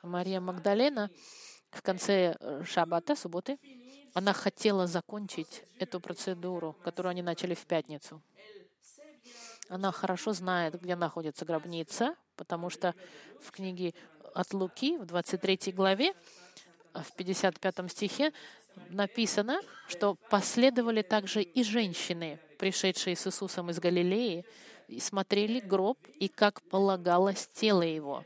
Мария 0.04 0.40
Магдалена 0.40 1.10
в 1.72 1.82
конце 1.82 2.36
э, 2.40 2.64
шаббата, 2.66 3.16
субботы, 3.16 3.60
она 4.14 4.34
хотела 4.34 4.88
закончить 4.88 5.64
эту 5.78 6.00
процедуру, 6.00 6.76
которую 6.84 7.12
они 7.12 7.22
начали 7.22 7.54
в 7.54 7.66
пятницу. 7.66 8.22
Она 9.70 9.92
хорошо 9.92 10.34
знает, 10.34 10.82
где 10.82 10.96
находится 10.96 11.46
гробница, 11.46 12.16
потому 12.36 12.70
что 12.70 12.96
в 13.40 13.52
книге 13.52 13.94
от 14.34 14.54
Луки 14.54 14.98
в 14.98 15.06
23 15.06 15.74
главе, 15.74 16.14
в 16.94 17.16
55 17.16 17.92
стихе 17.92 18.34
написано, 18.90 19.60
что 19.88 20.16
последовали 20.30 21.04
также 21.04 21.44
и 21.44 21.64
женщины, 21.64 22.40
пришедшие 22.60 23.16
с 23.16 23.26
Иисусом 23.26 23.72
из 23.72 23.80
Галилеи, 23.80 24.46
смотрели 25.00 25.60
гроб 25.60 25.98
и, 26.20 26.28
как 26.28 26.62
полагалось, 26.64 27.48
тело 27.48 27.82
его. 27.82 28.26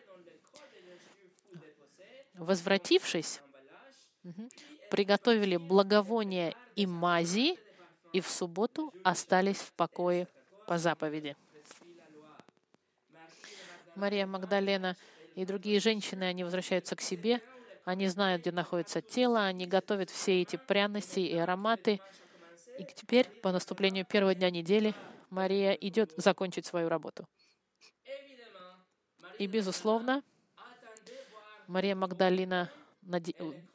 Возвратившись, 2.34 3.42
приготовили 4.90 5.58
благовония 5.58 6.56
и 6.76 6.86
мази, 6.86 7.58
и 8.12 8.22
в 8.22 8.28
субботу 8.28 8.92
остались 9.04 9.58
в 9.58 9.72
покое 9.74 10.28
по 10.68 10.78
заповеди. 10.78 11.36
Мария 13.96 14.26
Магдалена 14.26 14.96
и 15.36 15.46
другие 15.46 15.80
женщины, 15.80 16.24
они 16.24 16.44
возвращаются 16.44 16.96
к 16.96 17.02
себе, 17.02 17.42
они 17.86 18.08
знают, 18.08 18.42
где 18.42 18.52
находится 18.52 19.02
тело, 19.02 19.46
они 19.46 19.68
готовят 19.68 20.10
все 20.10 20.42
эти 20.42 20.56
пряности 20.56 21.20
и 21.20 21.36
ароматы. 21.38 22.00
И 22.80 22.86
теперь, 22.96 23.30
по 23.30 23.52
наступлению 23.52 24.06
первого 24.06 24.34
дня 24.34 24.50
недели, 24.50 24.94
Мария 25.30 25.74
идет 25.74 26.14
закончить 26.18 26.66
свою 26.66 26.90
работу. 26.90 27.28
И, 29.40 29.48
безусловно, 29.48 30.24
Мария 31.68 31.96
Магдалина 31.96 32.72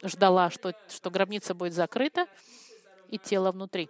ждала, 0.03 0.49
что, 0.49 0.73
что 0.89 1.11
гробница 1.11 1.53
будет 1.53 1.73
закрыта 1.73 2.27
и 3.09 3.17
тело 3.17 3.51
внутри. 3.51 3.89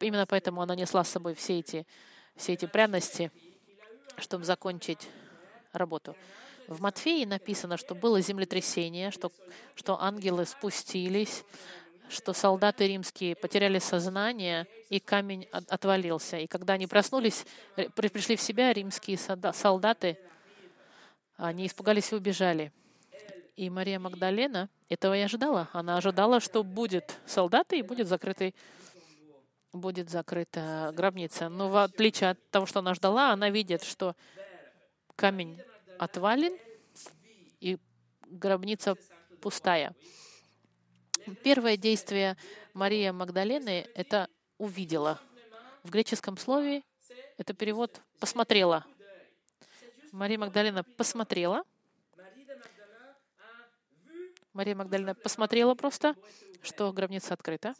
Именно 0.00 0.26
поэтому 0.26 0.62
она 0.62 0.74
несла 0.74 1.04
с 1.04 1.10
собой 1.10 1.34
все 1.34 1.58
эти, 1.58 1.86
все 2.36 2.54
эти 2.54 2.66
пряности, 2.66 3.30
чтобы 4.18 4.44
закончить 4.44 5.08
работу. 5.72 6.16
В 6.68 6.80
Матфеи 6.80 7.24
написано, 7.24 7.76
что 7.76 7.94
было 7.94 8.20
землетрясение, 8.20 9.10
что, 9.10 9.32
что 9.74 10.00
ангелы 10.00 10.46
спустились, 10.46 11.44
что 12.08 12.32
солдаты 12.32 12.86
римские 12.88 13.34
потеряли 13.34 13.78
сознание, 13.78 14.66
и 14.90 15.00
камень 15.00 15.48
отвалился. 15.50 16.38
И 16.38 16.46
когда 16.46 16.74
они 16.74 16.86
проснулись, 16.86 17.46
э, 17.76 17.88
пришли 17.90 18.36
в 18.36 18.40
себя, 18.40 18.72
римские 18.72 19.18
солдаты, 19.18 20.18
они 21.36 21.66
испугались 21.66 22.12
и 22.12 22.14
убежали. 22.14 22.72
И 23.56 23.68
Мария 23.70 23.98
Магдалена 23.98 24.68
этого 24.88 25.16
и 25.16 25.20
ожидала. 25.20 25.68
Она 25.72 25.96
ожидала, 25.96 26.40
что 26.40 26.62
будет 26.62 27.18
солдаты 27.26 27.78
и 27.78 27.82
будет 27.82 28.08
закрытый 28.08 28.54
будет 29.72 30.10
закрыта 30.10 30.92
гробница. 30.94 31.48
Но 31.48 31.70
в 31.70 31.82
отличие 31.82 32.30
от 32.30 32.50
того, 32.50 32.66
что 32.66 32.80
она 32.80 32.94
ждала, 32.94 33.32
она 33.32 33.48
видит, 33.48 33.82
что 33.82 34.14
камень 35.16 35.58
отвален 35.98 36.56
и 37.60 37.78
гробница 38.26 38.96
пустая. 39.40 39.94
Первое 41.42 41.76
действие 41.76 42.36
Мария 42.74 43.12
Магдалены— 43.12 43.88
это 43.94 44.28
увидела. 44.58 45.20
В 45.82 45.90
греческом 45.90 46.36
слове 46.36 46.82
это 47.38 47.54
перевод 47.54 48.00
«посмотрела». 48.18 48.84
Мария 50.12 50.38
Магдалина 50.38 50.84
посмотрела. 50.84 51.64
Мария 54.52 54.74
Магдалина 54.74 55.14
посмотрела 55.14 55.74
просто, 55.74 56.14
что 56.62 56.92
гробница 56.92 57.34
открыта. 57.34 57.74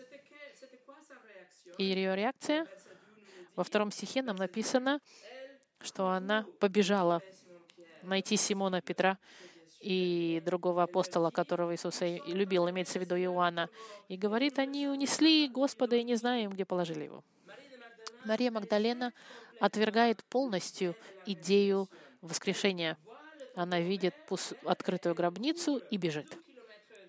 И 1.78 1.84
ее 1.84 2.16
реакция 2.16 2.66
во 3.54 3.64
втором 3.64 3.90
стихе 3.90 4.22
нам 4.22 4.36
написано, 4.36 5.00
что 5.80 6.08
она 6.08 6.46
побежала 6.58 7.22
найти 8.02 8.36
Симона 8.36 8.80
Петра 8.80 9.18
и 9.82 10.40
другого 10.46 10.84
апостола, 10.84 11.30
которого 11.30 11.74
Иисус 11.74 12.00
любил, 12.00 12.70
имеется 12.70 12.98
в 12.98 13.02
виду 13.02 13.16
Иоанна, 13.16 13.68
и 14.08 14.16
говорит, 14.16 14.58
они 14.58 14.86
унесли 14.86 15.48
Господа 15.48 15.96
и 15.96 16.04
не 16.04 16.14
знаем, 16.14 16.50
где 16.50 16.64
положили 16.64 17.04
его. 17.04 17.24
Мария 18.24 18.52
Магдалена 18.52 19.12
отвергает 19.60 20.24
полностью 20.24 20.94
идею 21.26 21.90
воскрешения. 22.20 22.96
Она 23.56 23.80
видит 23.80 24.14
открытую 24.64 25.14
гробницу 25.14 25.78
и 25.90 25.96
бежит. 25.96 26.38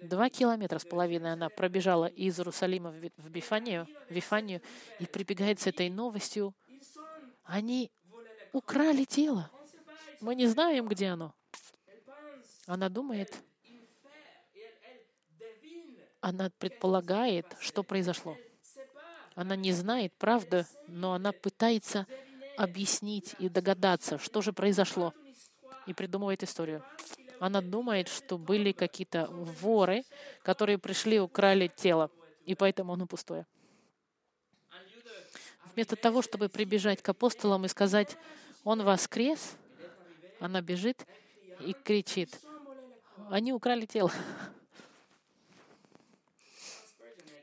Два 0.01 0.29
километра 0.29 0.79
с 0.79 0.85
половиной 0.85 1.31
она 1.31 1.49
пробежала 1.49 2.07
из 2.07 2.37
Иерусалима 2.37 2.91
в 2.91 3.29
Бифанию, 3.29 3.87
в 4.09 4.13
Вифанию 4.13 4.61
и 4.99 5.05
прибегает 5.05 5.61
с 5.61 5.67
этой 5.67 5.89
новостью. 5.89 6.53
Они 7.43 7.91
украли 8.51 9.05
тело. 9.05 9.49
Мы 10.19 10.35
не 10.35 10.47
знаем, 10.47 10.87
где 10.87 11.07
оно. 11.07 11.33
Она 12.65 12.89
думает, 12.89 13.33
она 16.21 16.49
предполагает, 16.57 17.45
что 17.59 17.83
произошло. 17.83 18.37
Она 19.35 19.55
не 19.55 19.73
знает 19.73 20.13
правды, 20.13 20.65
но 20.87 21.13
она 21.13 21.33
пытается 21.33 22.07
объяснить 22.55 23.35
и 23.39 23.49
догадаться, 23.49 24.17
что 24.17 24.41
же 24.41 24.53
произошло, 24.53 25.13
и 25.87 25.93
придумывает 25.93 26.43
историю. 26.43 26.83
Она 27.39 27.61
думает, 27.61 28.07
что 28.07 28.37
были 28.37 28.71
какие-то 28.71 29.27
воры, 29.29 30.05
которые 30.43 30.77
пришли, 30.77 31.19
украли 31.19 31.67
тело, 31.75 32.09
и 32.45 32.55
поэтому 32.55 32.93
оно 32.93 33.05
пустое. 33.05 33.45
Вместо 35.73 35.97
того, 35.97 36.21
чтобы 36.21 36.47
прибежать 36.47 37.01
к 37.01 37.09
апостолам 37.09 37.65
и 37.65 37.67
сказать, 37.67 38.15
«Он 38.63 38.83
воскрес», 38.83 39.57
она 40.39 40.61
бежит 40.61 41.05
и 41.59 41.73
кричит, 41.73 42.39
«Они 43.29 43.53
украли 43.53 43.85
тело». 43.85 44.11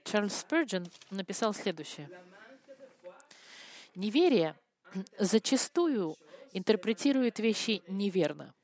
Чарльз 0.04 0.44
Спurgeon 0.44 0.90
написал 1.10 1.54
следующее. 1.54 2.10
Неверие 3.94 4.56
зачастую 5.18 6.16
интерпретирует 6.52 7.38
вещи 7.38 7.82
неверно. 7.86 8.54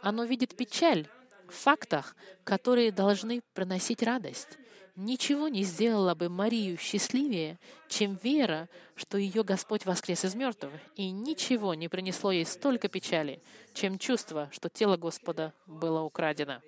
Оно 0.00 0.24
видит 0.24 0.56
печаль 0.56 1.06
в 1.48 1.52
фактах, 1.52 2.16
которые 2.44 2.90
должны 2.90 3.42
приносить 3.52 4.02
радость. 4.02 4.58
Ничего 4.94 5.48
не 5.48 5.62
сделала 5.64 6.14
бы 6.14 6.28
Марию 6.28 6.76
счастливее, 6.76 7.58
чем 7.88 8.18
вера, 8.22 8.68
что 8.94 9.16
ее 9.16 9.42
Господь 9.42 9.86
воскрес 9.86 10.24
из 10.24 10.34
мертвых, 10.34 10.72
и 10.96 11.10
ничего 11.10 11.72
не 11.72 11.88
принесло 11.88 12.30
ей 12.30 12.44
столько 12.44 12.88
печали, 12.88 13.42
чем 13.72 13.98
чувство, 13.98 14.50
что 14.52 14.68
тело 14.68 14.98
Господа 14.98 15.54
было 15.66 16.02
украдено. 16.02 16.60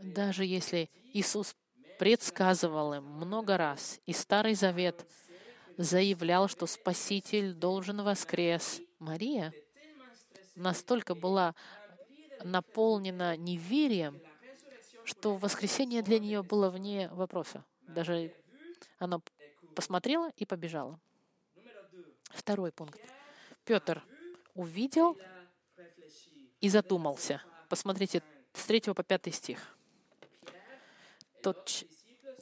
Даже 0.00 0.44
если 0.44 0.90
Иисус 1.12 1.54
предсказывал 2.00 2.94
им 2.94 3.04
много 3.04 3.56
раз, 3.56 4.00
и 4.06 4.12
Старый 4.12 4.54
Завет 4.54 5.06
заявлял, 5.76 6.48
что 6.48 6.66
Спаситель 6.66 7.52
должен 7.54 8.02
воскрес, 8.02 8.80
Мария 8.98 9.54
настолько 10.56 11.14
была 11.14 11.54
наполнена 12.44 13.36
неверием, 13.36 14.20
что 15.04 15.36
воскресение 15.36 16.02
для 16.02 16.18
нее 16.18 16.42
было 16.42 16.70
вне 16.70 17.08
вопроса. 17.12 17.64
Даже 17.88 18.32
она 18.98 19.20
посмотрела 19.74 20.30
и 20.36 20.44
побежала. 20.44 21.00
Второй 22.30 22.72
пункт. 22.72 23.00
Петр 23.64 24.02
увидел 24.54 25.16
и 26.60 26.68
задумался. 26.68 27.42
Посмотрите, 27.68 28.22
с 28.52 28.64
3 28.66 28.80
по 28.94 29.02
5 29.02 29.34
стих. 29.34 29.76
Тот, 31.42 31.84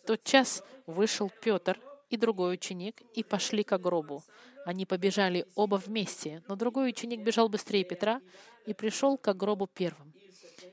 тот 0.06 0.22
час 0.24 0.62
вышел 0.86 1.30
Петр 1.42 1.80
и 2.10 2.16
другой 2.16 2.54
ученик 2.54 3.00
и 3.14 3.22
пошли 3.22 3.62
к 3.64 3.78
гробу. 3.78 4.22
Они 4.66 4.84
побежали 4.84 5.46
оба 5.54 5.76
вместе, 5.76 6.42
но 6.48 6.56
другой 6.56 6.90
ученик 6.90 7.20
бежал 7.20 7.48
быстрее 7.48 7.84
Петра 7.84 8.20
и 8.66 8.74
пришел 8.74 9.16
к 9.16 9.32
гробу 9.34 9.66
первым. 9.66 10.12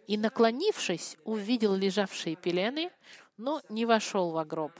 И, 0.08 0.18
наклонившись, 0.18 1.18
увидел 1.24 1.76
лежавшие 1.76 2.36
пелены, 2.36 2.92
но 3.38 3.62
не 3.70 3.86
вошел 3.86 4.32
в 4.32 4.46
гроб. 4.46 4.72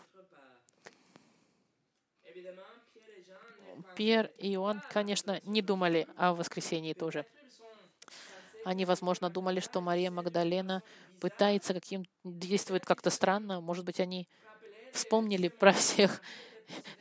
Пьер 3.96 4.32
и 4.38 4.54
Иоанн, 4.54 4.82
конечно, 4.92 5.42
не 5.44 5.62
думали 5.62 6.08
о 6.18 6.34
воскресении 6.34 6.94
тоже. 6.94 7.26
Они, 8.64 8.86
возможно, 8.86 9.30
думали, 9.30 9.60
что 9.60 9.82
Мария 9.82 10.12
Магдалена 10.12 10.84
пытается 11.20 11.74
каким 11.74 12.06
действует 12.24 12.86
как-то 12.86 13.10
странно. 13.10 13.62
Может 13.62 13.86
быть, 13.86 14.00
они 14.00 14.28
вспомнили 14.92 15.48
про 15.48 15.72
всех 15.72 16.22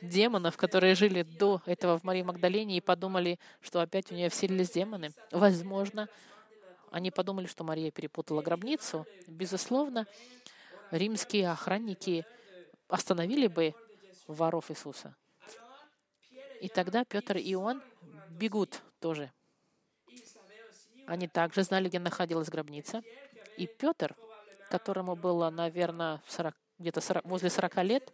демонов, 0.01 0.57
которые 0.57 0.95
жили 0.95 1.23
до 1.23 1.61
этого 1.65 1.99
в 1.99 2.03
Марии 2.03 2.23
Магдалене 2.23 2.77
и 2.77 2.81
подумали, 2.81 3.39
что 3.61 3.81
опять 3.81 4.11
у 4.11 4.15
нее 4.15 4.29
вселились 4.29 4.71
демоны. 4.71 5.11
Возможно, 5.31 6.07
они 6.91 7.11
подумали, 7.11 7.47
что 7.47 7.63
Мария 7.63 7.91
перепутала 7.91 8.41
гробницу. 8.41 9.05
Безусловно, 9.27 10.07
римские 10.91 11.49
охранники 11.49 12.25
остановили 12.87 13.47
бы 13.47 13.73
воров 14.27 14.71
Иисуса. 14.71 15.15
И 16.61 16.69
тогда 16.69 17.05
Петр 17.05 17.37
и 17.37 17.51
Иоанн 17.53 17.81
бегут 18.29 18.81
тоже. 18.99 19.31
Они 21.05 21.27
также 21.27 21.63
знали, 21.63 21.87
где 21.87 21.99
находилась 21.99 22.49
гробница. 22.49 23.01
И 23.57 23.67
Петр, 23.67 24.15
которому 24.69 25.15
было, 25.15 25.49
наверное, 25.49 26.21
40, 26.27 26.55
где-то 26.79 27.01
40, 27.01 27.25
возле 27.25 27.49
40 27.49 27.83
лет, 27.83 28.13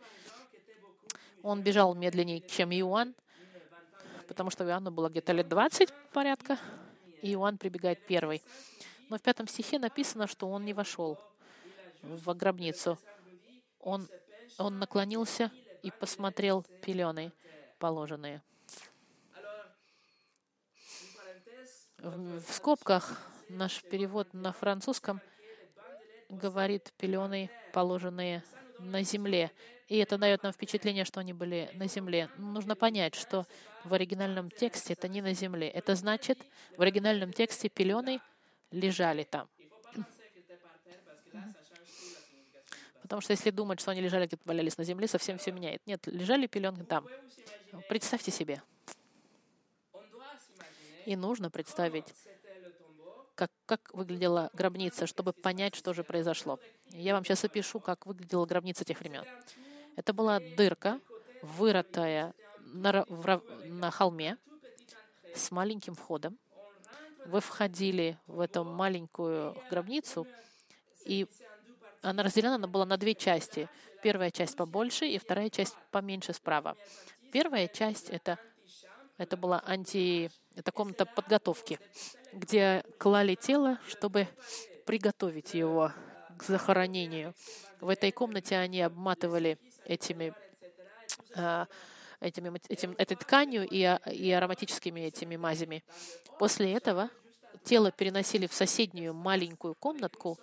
он 1.44 1.62
бежал 1.62 1.94
медленнее, 1.94 2.42
чем 2.42 2.72
Иоанн, 2.72 3.14
потому 4.28 4.50
что 4.50 4.64
Иоанну 4.64 4.90
было 4.90 5.10
где-то 5.10 5.34
лет 5.34 5.48
20 5.50 5.90
порядка, 6.12 6.58
и 7.22 7.34
Иоанн 7.34 7.58
прибегает 7.58 8.04
первый. 8.08 8.42
Но 9.10 9.18
в 9.18 9.22
пятом 9.22 9.48
стихе 9.48 9.78
написано, 9.78 10.26
что 10.26 10.50
он 10.50 10.66
не 10.66 10.74
вошел 10.74 11.20
в 12.02 12.34
гробницу. 12.34 12.98
Он, 13.80 14.08
он 14.58 14.80
наклонился 14.80 15.52
и 15.84 15.92
посмотрел 15.92 16.66
пелены 16.82 17.34
положенные. 17.78 18.42
В, 21.98 22.40
в 22.40 22.54
скобках 22.54 23.22
наш 23.50 23.84
перевод 23.84 24.34
на 24.34 24.54
французском 24.54 25.22
говорит 26.30 26.94
пелены, 26.98 27.50
положенные 27.74 28.44
на 28.80 29.04
земле. 29.04 29.52
И 29.94 29.98
это 29.98 30.18
дает 30.18 30.42
нам 30.42 30.52
впечатление, 30.52 31.06
что 31.06 31.20
они 31.20 31.34
были 31.34 31.70
на 31.76 31.88
земле. 31.88 32.28
Нужно 32.40 32.76
понять, 32.76 33.14
что 33.14 33.46
в 33.84 33.94
оригинальном 33.94 34.50
тексте 34.50 34.94
это 34.94 35.08
не 35.08 35.22
на 35.22 35.36
земле. 35.36 35.70
Это 35.70 35.94
значит, 35.94 36.40
в 36.78 36.82
оригинальном 36.82 37.32
тексте 37.32 37.70
пелены 37.70 38.20
лежали 38.72 39.22
там. 39.22 39.48
Потому 43.04 43.22
что 43.22 43.34
если 43.34 43.52
думать, 43.52 43.80
что 43.82 43.92
они 43.92 44.02
лежали 44.02 44.26
где-то 44.26 44.42
валялись 44.46 44.80
на 44.80 44.84
земле, 44.84 45.08
совсем 45.08 45.38
все 45.38 45.52
меняет. 45.52 45.86
Нет, 45.86 46.08
лежали 46.08 46.48
пеленки 46.48 46.82
там. 46.82 47.08
Представьте 47.88 48.32
себе. 48.32 48.64
И 51.06 51.16
нужно 51.16 51.52
представить, 51.52 52.08
как, 53.36 53.52
как 53.68 53.94
выглядела 53.94 54.50
гробница, 54.54 55.06
чтобы 55.06 55.34
понять, 55.34 55.76
что 55.76 55.94
же 55.94 56.04
произошло. 56.04 56.60
Я 56.90 57.14
вам 57.14 57.24
сейчас 57.24 57.44
опишу, 57.44 57.80
как 57.80 58.08
выглядела 58.08 58.48
гробница 58.48 58.84
тех 58.84 59.00
времен. 59.00 59.24
Это 59.96 60.14
была 60.14 60.40
дырка, 60.40 61.00
вырытая 61.42 62.34
на, 62.60 63.06
на 63.66 63.92
холме 63.92 64.38
с 65.36 65.52
маленьким 65.52 65.96
входом. 65.96 66.38
Вы 67.26 67.40
входили 67.40 68.18
в 68.28 68.40
эту 68.40 68.64
маленькую 68.64 69.56
гробницу, 69.70 70.28
и 71.06 71.28
она 72.02 72.24
разделена 72.24 72.56
она 72.56 72.68
была 72.68 72.86
на 72.86 72.98
две 72.98 73.16
части. 73.16 73.70
Первая 74.02 74.32
часть 74.32 74.58
побольше 74.58 75.06
и 75.06 75.18
вторая 75.18 75.50
часть 75.50 75.76
поменьше 75.92 76.34
справа. 76.34 76.76
Первая 77.32 77.68
часть 77.68 78.10
это, 78.10 78.38
это 79.18 79.38
была 79.38 79.64
анти... 79.66 80.30
Это 80.56 80.72
комната 80.72 81.06
подготовки, 81.06 81.80
где 82.32 82.84
клали 83.00 83.34
тело, 83.36 83.80
чтобы 83.88 84.28
приготовить 84.86 85.56
его 85.56 85.92
к 86.38 86.44
захоронению. 86.44 87.34
В 87.80 87.90
этой 87.90 88.12
комнате 88.12 88.58
они 88.58 88.82
обматывали 88.82 89.58
этими, 89.86 90.34
а, 91.36 91.68
этими, 92.20 92.60
этим, 92.70 92.96
этой 92.98 93.16
тканью 93.18 93.68
и, 93.70 93.98
и 94.12 94.32
ароматическими 94.32 95.02
этими 95.02 95.36
мазями. 95.36 95.84
После 96.40 96.74
этого 96.74 97.10
тело 97.64 97.92
переносили 97.92 98.48
в 98.48 98.54
соседнюю 98.54 99.14
маленькую 99.14 99.76
комнатку 99.76 100.40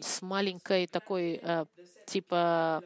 с 0.00 0.22
маленькой 0.22 0.86
такой 0.86 1.40
а, 1.42 1.66
типа 2.06 2.82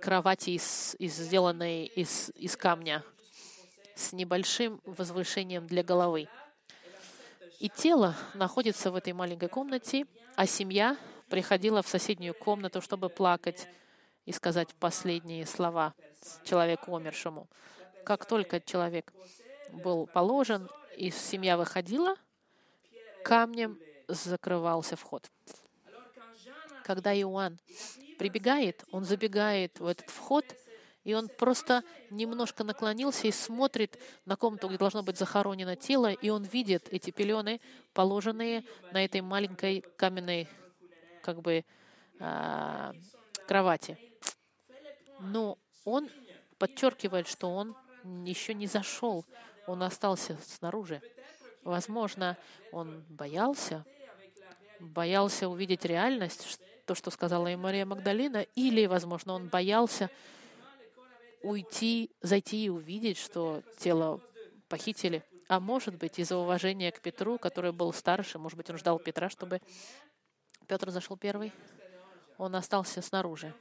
кровати, 0.00 0.50
из, 0.50 0.96
из, 0.98 1.16
сделанной 1.16 1.86
из, 1.86 2.30
из 2.36 2.56
камня, 2.56 3.02
с 3.94 4.12
небольшим 4.12 4.80
возвышением 4.84 5.66
для 5.66 5.82
головы. 5.82 6.28
И 7.60 7.70
тело 7.70 8.14
находится 8.34 8.90
в 8.90 8.96
этой 8.96 9.14
маленькой 9.14 9.48
комнате, 9.48 10.06
а 10.36 10.46
семья 10.46 10.98
приходила 11.30 11.82
в 11.82 11.88
соседнюю 11.88 12.34
комнату, 12.34 12.82
чтобы 12.82 13.08
плакать 13.08 13.66
и 14.26 14.32
сказать 14.32 14.74
последние 14.74 15.46
слова 15.46 15.94
человеку 16.44 16.92
умершему. 16.92 17.48
Как 18.04 18.26
только 18.26 18.60
человек 18.60 19.12
был 19.72 20.06
положен, 20.06 20.68
и 20.96 21.10
семья 21.10 21.56
выходила, 21.56 22.16
камнем 23.24 23.78
закрывался 24.08 24.96
вход. 24.96 25.30
Когда 26.84 27.14
Иоанн 27.18 27.58
прибегает, 28.18 28.84
он 28.90 29.04
забегает 29.04 29.80
в 29.80 29.86
этот 29.86 30.10
вход, 30.10 30.44
и 31.02 31.14
он 31.14 31.28
просто 31.28 31.82
немножко 32.10 32.64
наклонился 32.64 33.26
и 33.26 33.32
смотрит 33.32 33.98
на 34.24 34.36
комнату, 34.36 34.68
где 34.68 34.78
должно 34.78 35.02
быть 35.02 35.18
захоронено 35.18 35.76
тело, 35.76 36.12
и 36.12 36.30
он 36.30 36.44
видит 36.44 36.88
эти 36.90 37.10
пелены, 37.10 37.60
положенные 37.92 38.64
на 38.92 39.04
этой 39.04 39.20
маленькой 39.20 39.82
каменной 39.96 40.48
как 41.22 41.40
бы 41.40 41.64
а, 42.20 42.94
кровати. 43.46 43.98
Но 45.24 45.58
он 45.84 46.10
подчеркивает, 46.58 47.26
что 47.28 47.50
он 47.50 47.76
еще 48.24 48.54
не 48.54 48.66
зашел, 48.66 49.24
он 49.66 49.82
остался 49.82 50.36
снаружи. 50.46 51.00
Возможно, 51.62 52.36
он 52.72 53.02
боялся, 53.08 53.84
боялся 54.80 55.48
увидеть 55.48 55.84
реальность, 55.84 56.58
то, 56.84 56.94
что 56.94 57.10
сказала 57.10 57.50
и 57.50 57.56
Мария 57.56 57.86
Магдалина, 57.86 58.42
или, 58.54 58.84
возможно, 58.86 59.32
он 59.32 59.48
боялся 59.48 60.10
уйти, 61.42 62.10
зайти 62.20 62.66
и 62.66 62.68
увидеть, 62.68 63.16
что 63.16 63.62
тело 63.78 64.20
похитили. 64.68 65.22
А 65.48 65.60
может 65.60 65.96
быть, 65.96 66.18
из-за 66.18 66.36
уважения 66.36 66.90
к 66.90 67.00
Петру, 67.00 67.38
который 67.38 67.72
был 67.72 67.92
старше, 67.92 68.38
может 68.38 68.56
быть, 68.56 68.68
он 68.70 68.78
ждал 68.78 68.98
Петра, 68.98 69.28
чтобы 69.28 69.60
Петр 70.66 70.90
зашел 70.90 71.16
первый. 71.16 71.52
Он 72.38 72.54
остался 72.56 73.00
снаружи. 73.02 73.54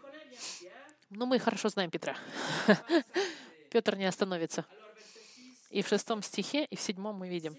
Ну, 1.15 1.28
мы 1.28 1.38
хорошо 1.38 1.69
знаем 1.69 1.91
Петра. 1.91 2.17
Петр 3.69 3.95
не 3.95 4.06
остановится. 4.06 4.65
И 5.69 5.84
в 5.84 5.88
шестом 5.88 6.23
стихе, 6.23 6.65
и 6.65 6.76
в 6.76 6.82
седьмом 6.82 7.17
мы 7.17 7.30
видим. 7.30 7.56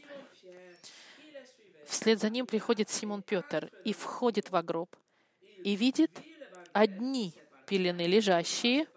Вслед 1.87 2.21
за 2.21 2.31
ним 2.31 2.47
приходит 2.47 2.91
Симон 2.91 3.23
Петр 3.23 3.71
и 3.85 3.93
входит 3.93 4.51
в 4.51 4.63
гроб 4.63 4.97
и 5.63 5.77
видит 5.77 6.11
одни 6.73 7.33
пелены 7.67 8.07
лежащие, 8.07 8.89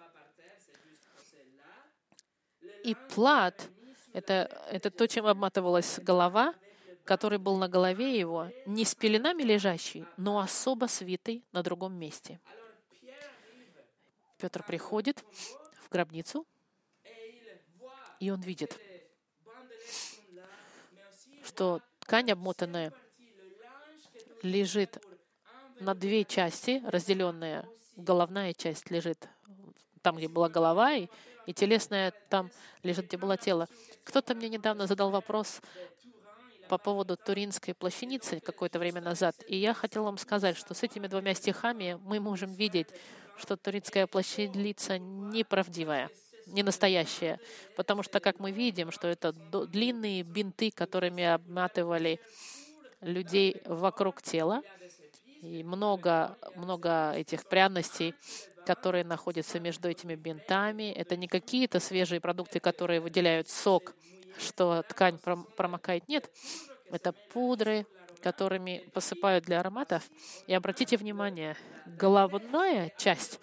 и 2.83 2.95
плат— 3.13 3.69
это, 4.13 4.49
это 4.71 4.89
то, 4.89 5.07
чем 5.07 5.27
обматывалась 5.27 5.99
голова, 5.99 6.55
который 7.03 7.37
был 7.37 7.57
на 7.57 7.67
голове 7.67 8.17
его, 8.17 8.49
не 8.65 8.85
с 8.85 8.95
пеленами 8.95 9.43
лежащий, 9.43 10.05
но 10.17 10.39
особо 10.39 10.87
свитый 10.87 11.45
на 11.51 11.61
другом 11.61 11.93
месте. 11.93 12.39
Петр 14.37 14.63
приходит 14.63 15.23
в 15.81 15.89
гробницу, 15.89 16.45
и 18.19 18.29
он 18.29 18.41
видит, 18.41 18.77
что 21.43 21.81
ткань 21.99 22.31
обмотанная 22.31 22.93
лежит 24.43 24.97
на 25.79 25.95
две 25.95 26.23
части, 26.23 26.81
разделенные. 26.85 27.67
Головная 27.95 28.53
часть 28.53 28.91
лежит 28.91 29.27
там, 30.03 30.17
где 30.17 30.27
была 30.27 30.49
голова, 30.49 30.93
и, 30.93 31.07
и 31.47 31.53
телесная 31.53 32.13
там 32.29 32.51
лежит, 32.83 33.07
где 33.07 33.17
было 33.17 33.37
тело. 33.37 33.67
Кто-то 34.03 34.35
мне 34.35 34.49
недавно 34.49 34.85
задал 34.85 35.09
вопрос 35.09 35.61
по 36.67 36.77
поводу 36.77 37.17
Туринской 37.17 37.73
плащаницы 37.73 38.39
какое-то 38.39 38.79
время 38.79 39.01
назад, 39.01 39.35
и 39.47 39.57
я 39.57 39.73
хотел 39.73 40.03
вам 40.03 40.17
сказать, 40.17 40.57
что 40.57 40.73
с 40.73 40.83
этими 40.83 41.07
двумя 41.07 41.33
стихами 41.33 41.99
мы 42.03 42.19
можем 42.19 42.53
видеть, 42.53 42.87
что 43.37 43.55
туринская 43.55 44.07
плащаница 44.07 44.97
неправдивая, 44.97 46.09
не 46.47 46.63
настоящая, 46.63 47.39
потому 47.75 48.03
что, 48.03 48.19
как 48.19 48.39
мы 48.39 48.51
видим, 48.51 48.91
что 48.91 49.07
это 49.07 49.33
длинные 49.33 50.23
бинты, 50.23 50.71
которыми 50.71 51.23
обматывали 51.23 52.19
людей 53.01 53.61
вокруг 53.65 54.21
тела, 54.21 54.61
и 55.41 55.63
много, 55.63 56.37
много 56.55 57.13
этих 57.13 57.45
пряностей, 57.45 58.15
которые 58.65 59.03
находятся 59.03 59.59
между 59.59 59.87
этими 59.87 60.15
бинтами. 60.15 60.91
Это 60.91 61.15
не 61.15 61.27
какие-то 61.27 61.79
свежие 61.79 62.19
продукты, 62.19 62.59
которые 62.59 62.99
выделяют 62.99 63.47
сок, 63.47 63.95
что 64.39 64.83
ткань 64.83 65.19
промокает. 65.19 66.07
Нет, 66.07 66.29
это 66.91 67.13
пудры, 67.13 67.85
которыми 68.21 68.89
посыпают 68.93 69.45
для 69.45 69.59
ароматов. 69.59 70.09
И 70.47 70.53
обратите 70.53 70.97
внимание, 70.97 71.55
головная 71.85 72.91
часть, 72.97 73.39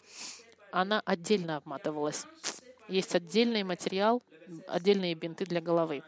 она 0.72 1.00
отдельно 1.04 1.56
обматывалась. 1.56 2.26
Есть 2.88 3.14
отдельный 3.14 3.62
материал, 3.62 4.22
отдельные 4.66 5.14
бинты 5.14 5.46
для 5.46 5.60
головы, 5.60 6.02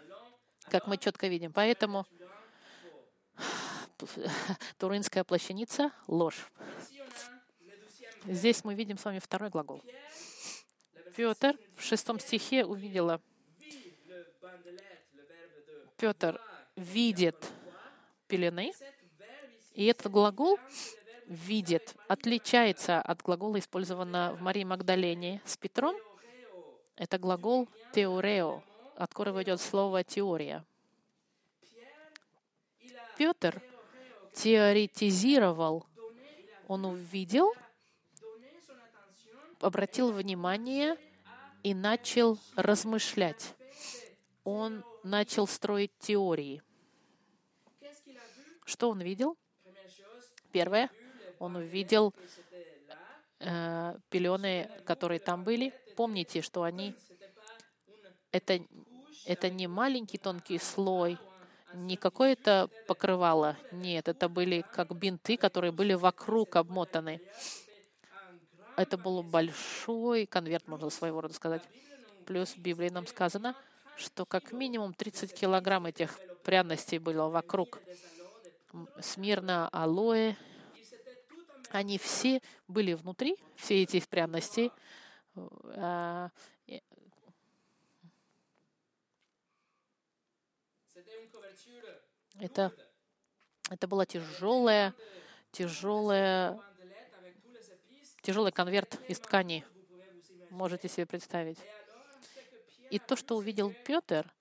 как 0.70 0.87
мы 0.87 0.99
четко 0.99 1.27
видим. 1.29 1.53
Поэтому 1.53 2.07
Туринская 4.79 5.25
плащаница— 5.25 5.90
ложь. 6.07 6.51
Здесь 8.27 8.64
мы 8.64 8.75
видим 8.75 8.99
с 8.99 9.05
вами 9.05 9.20
второй 9.20 9.51
глагол. 9.51 9.83
Петр 11.16 11.57
в 11.77 11.83
шестом 11.83 12.18
стихе 12.18 12.64
увидела, 12.64 13.22
Петр 15.97 16.41
видит 16.77 17.51
пелены, 18.27 18.73
и 19.73 19.87
этот 19.87 20.13
глагол 20.13 20.59
«видит» 21.27 21.95
отличается 22.07 23.01
от 23.01 23.23
глагола, 23.23 23.59
использованного 23.59 24.37
в 24.37 24.43
Марии 24.43 24.65
Магдалене 24.65 25.41
с 25.45 25.57
Петром. 25.57 25.97
Это 26.97 27.19
глагол 27.19 27.69
«теорео», 27.93 28.63
от 28.97 29.13
которого 29.13 29.43
идет 29.43 29.61
слово 29.61 30.05
«теория». 30.05 30.65
Петр 33.17 33.63
теоретизировал, 34.35 35.87
он 36.69 36.85
увидел, 36.85 37.55
обратил 39.61 40.13
внимание 40.13 40.99
и 41.63 41.73
начал 41.73 42.39
размышлять. 42.55 43.55
Он 44.45 44.85
начал 45.07 45.47
строить 45.47 45.92
теории. 45.99 46.62
Что 48.64 48.90
он 48.90 49.01
видел? 49.01 49.37
Первое, 50.51 50.90
он 51.38 51.57
увидел 51.57 52.14
э, 53.40 53.99
пелены, 54.11 54.71
которые 54.85 55.21
там 55.21 55.45
были. 55.45 55.73
Помните, 55.97 56.42
что 56.42 56.62
они 56.62 56.95
это, 58.33 58.61
это 59.25 59.51
не 59.51 59.66
маленький 59.66 60.19
тонкий 60.19 60.59
слой, 60.59 61.19
не 61.75 61.97
какое-то 61.97 62.69
покрывало. 62.87 63.57
Нет, 63.71 64.09
это 64.09 64.29
были 64.29 64.64
как 64.73 64.95
бинты, 64.97 65.37
которые 65.37 65.73
были 65.73 65.95
вокруг 65.95 66.57
обмотаны. 66.57 67.21
Это 68.77 68.99
был 68.99 69.23
большой 69.23 70.27
конверт, 70.27 70.66
можно 70.69 70.90
своего 70.90 71.21
рода 71.21 71.35
сказать. 71.35 71.62
Плюс 72.27 72.51
в 72.51 72.59
Библии 72.59 72.88
нам 72.88 73.07
сказано, 73.07 73.55
что 73.97 74.27
как 74.27 74.53
минимум 74.53 74.95
30 74.95 75.33
килограмм 75.35 75.87
этих 75.87 76.19
пряностей 76.45 76.99
было 76.99 77.29
вокруг. 77.29 77.81
Смирно, 79.01 79.69
алоэ. 79.69 80.37
Они 81.71 81.99
все 81.99 82.41
были 82.69 82.93
внутри, 82.93 83.37
все 83.57 83.83
эти 83.83 84.01
пряности. 84.07 84.71
А, 85.35 86.31
это, 92.39 92.73
это 93.71 93.89
была 93.89 94.07
тяжелая, 94.07 94.95
тяжелая, 95.51 96.61
тяжелый 98.23 98.53
конверт 98.53 99.01
из 99.09 99.19
ткани. 99.19 99.65
Можете 100.51 100.89
себе 100.89 101.07
представить. 101.07 101.59
И 102.90 102.99
то, 102.99 103.16
что 103.16 103.37
увидел 103.37 103.72
Петр, 103.85 104.33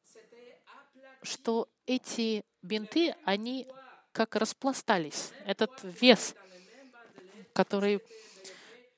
что 1.21 1.67
эти 1.85 2.43
бинты, 2.61 3.15
они 3.25 3.67
как 4.11 4.35
распластались. 4.35 5.31
Этот 5.45 5.71
вес, 5.83 6.35
который 7.53 8.01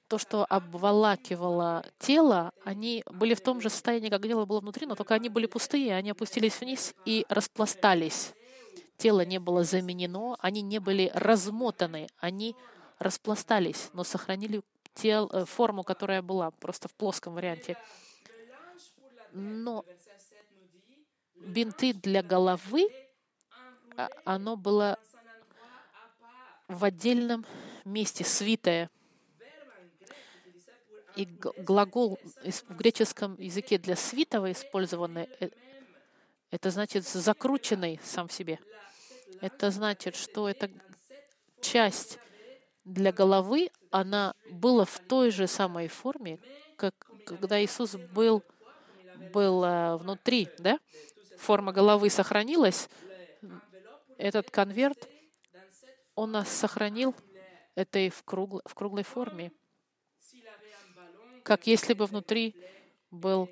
то, 0.07 0.17
что 0.17 0.45
обволакивало 0.45 1.86
тело, 1.99 2.51
они 2.63 3.03
были 3.07 3.33
в 3.33 3.41
том 3.41 3.60
же 3.62 3.69
состоянии, 3.69 4.10
как 4.10 4.21
тело 4.23 4.45
было 4.45 4.62
внутри, 4.62 4.86
но 4.86 4.95
только 4.95 5.15
они 5.15 5.29
были 5.29 5.47
пустые, 5.47 5.95
они 5.95 6.12
опустились 6.12 6.60
вниз 6.62 6.93
и 7.05 7.25
распластались. 7.29 8.33
Тело 8.97 9.25
не 9.25 9.39
было 9.39 9.63
заменено, 9.63 10.38
они 10.39 10.62
не 10.62 10.79
были 10.79 11.12
размотаны, 11.13 12.07
они 12.19 12.55
распластались, 12.99 13.89
но 13.93 14.03
сохранили 14.03 14.62
тел, 14.93 15.29
э, 15.31 15.45
форму, 15.45 15.83
которая 15.83 16.21
была, 16.21 16.51
просто 16.51 16.88
в 16.88 16.93
плоском 16.93 17.36
варианте. 17.36 17.77
Но 19.31 19.85
бинты 21.35 21.93
для 21.93 22.23
головы, 22.23 22.87
а, 23.95 24.09
оно 24.25 24.55
было 24.55 24.97
в 26.67 26.83
отдельном 26.83 27.45
месте, 27.85 28.23
свитое. 28.23 28.89
И 31.15 31.25
глагол 31.25 32.19
в 32.43 32.75
греческом 32.75 33.39
языке 33.39 33.79
для 33.79 33.95
свитого 33.95 34.51
использованный, 34.51 35.27
э, 35.39 35.49
это 36.51 36.69
значит 36.69 37.07
закрученный 37.07 37.99
сам 38.03 38.27
в 38.27 38.33
себе. 38.33 38.59
Это 39.41 39.71
значит, 39.71 40.15
что 40.15 40.47
эта 40.47 40.69
часть 41.59 42.19
для 42.85 43.11
головы, 43.11 43.71
она 43.91 44.35
была 44.51 44.85
в 44.85 44.99
той 44.99 45.31
же 45.31 45.47
самой 45.47 45.87
форме, 45.87 46.39
как 46.75 46.93
когда 47.25 47.61
Иисус 47.61 47.95
был, 47.95 48.43
был 49.34 49.63
э, 49.63 49.97
внутри, 49.97 50.49
да? 50.60 50.80
Форма 51.38 51.71
головы 51.71 52.10
сохранилась. 52.10 52.89
Этот 54.17 54.49
конверт, 54.49 55.08
он 56.15 56.32
нас 56.32 56.49
сохранил 56.49 57.15
этой 57.75 58.10
в, 58.10 58.23
кругл, 58.23 58.62
в 58.65 58.73
круглой 58.73 59.03
форме. 59.03 59.51
Как 61.43 61.67
если 61.67 61.93
бы 61.93 62.06
внутри 62.06 62.56
был, 63.12 63.49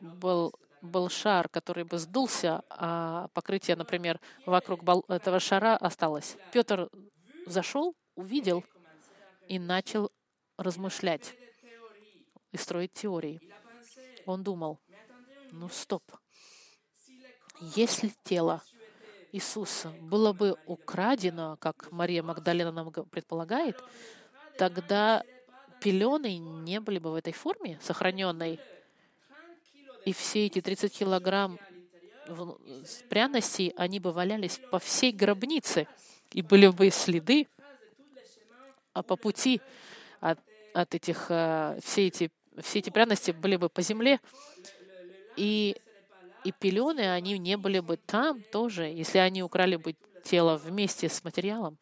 был 0.00 0.54
был 0.84 1.08
шар, 1.08 1.48
который 1.48 1.84
бы 1.84 1.98
сдулся, 1.98 2.62
а 2.68 3.28
покрытие, 3.28 3.74
например, 3.76 4.20
вокруг 4.46 4.82
этого 5.08 5.40
шара 5.40 5.76
осталось. 5.76 6.36
Петр 6.52 6.90
зашел, 7.46 7.96
увидел 8.14 8.62
и 9.48 9.58
начал 9.58 10.12
размышлять 10.58 11.34
и 12.52 12.56
строить 12.56 12.92
теории. 12.92 13.40
Он 14.26 14.42
думал, 14.42 14.78
ну 15.52 15.68
стоп, 15.68 16.02
если 17.60 18.12
тело 18.22 18.62
Иисуса 19.32 19.90
было 20.00 20.32
бы 20.32 20.56
украдено, 20.66 21.56
как 21.60 21.90
Мария 21.90 22.22
Магдалина 22.22 22.72
нам 22.72 22.92
предполагает, 22.92 23.82
тогда 24.58 25.24
пелены 25.80 26.38
не 26.38 26.80
были 26.80 26.98
бы 26.98 27.10
в 27.10 27.14
этой 27.14 27.32
форме 27.32 27.78
сохраненной, 27.82 28.60
и 30.04 30.12
все 30.12 30.46
эти 30.46 30.60
30 30.60 30.92
килограмм 30.92 31.58
пряностей, 33.08 33.72
они 33.76 34.00
бы 34.00 34.12
валялись 34.12 34.60
по 34.70 34.78
всей 34.78 35.12
гробнице, 35.12 35.86
и 36.32 36.42
были 36.42 36.68
бы 36.68 36.90
следы. 36.90 37.48
А 38.92 39.02
по 39.02 39.16
пути 39.16 39.60
от, 40.20 40.38
от 40.72 40.94
этих, 40.94 41.26
э, 41.28 41.80
все 41.82 42.06
эти, 42.06 42.30
все 42.62 42.78
эти 42.78 42.90
пряности 42.90 43.30
были 43.32 43.56
бы 43.56 43.68
по 43.68 43.82
земле, 43.82 44.20
и, 45.36 45.76
и 46.44 46.52
пелены, 46.52 47.12
они 47.12 47.38
не 47.38 47.56
были 47.56 47.80
бы 47.80 47.96
там 47.96 48.42
тоже, 48.42 48.84
если 48.84 49.18
они 49.18 49.42
украли 49.42 49.76
бы 49.76 49.96
тело 50.24 50.56
вместе 50.56 51.08
с 51.08 51.24
материалом. 51.24 51.78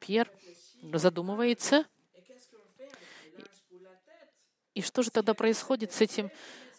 Пьер 0.00 0.30
задумывается, 0.92 1.86
и 4.74 4.82
что 4.82 5.02
же 5.02 5.10
тогда 5.10 5.34
происходит 5.34 5.92
с, 5.92 6.00
этим, 6.00 6.30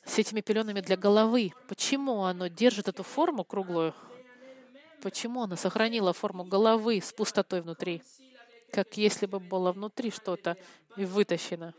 с 0.03 0.19
этими 0.19 0.41
пеленами 0.41 0.81
для 0.81 0.97
головы? 0.97 1.53
Почему 1.69 2.23
оно 2.23 2.47
держит 2.47 2.89
эту 2.89 3.03
форму 3.03 3.45
круглую? 3.45 3.95
Почему 5.01 5.43
оно 5.43 5.55
сохранило 5.55 6.11
форму 6.13 6.43
головы 6.43 6.99
с 7.01 7.13
пустотой 7.13 7.61
внутри? 7.61 8.03
Как 8.71 8.97
если 8.97 9.27
бы 9.27 9.39
было 9.39 9.71
внутри 9.71 10.11
что-то 10.11 10.57
и 10.97 11.05
вытащено. 11.05 11.73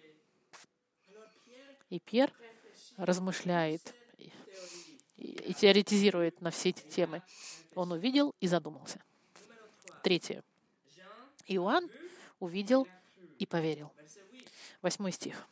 И 1.90 2.00
Пьер 2.00 2.32
размышляет 2.96 3.94
и 5.16 5.54
теоретизирует 5.54 6.40
на 6.40 6.50
все 6.50 6.70
эти 6.70 6.82
темы. 6.82 7.22
Он 7.74 7.92
увидел 7.92 8.34
и 8.40 8.46
задумался. 8.46 9.00
Третье. 10.02 10.42
Иоанн 11.46 11.88
увидел 12.40 12.86
и 13.38 13.46
поверил. 13.46 13.92
Восьмой 14.82 15.12
стих. 15.12 15.46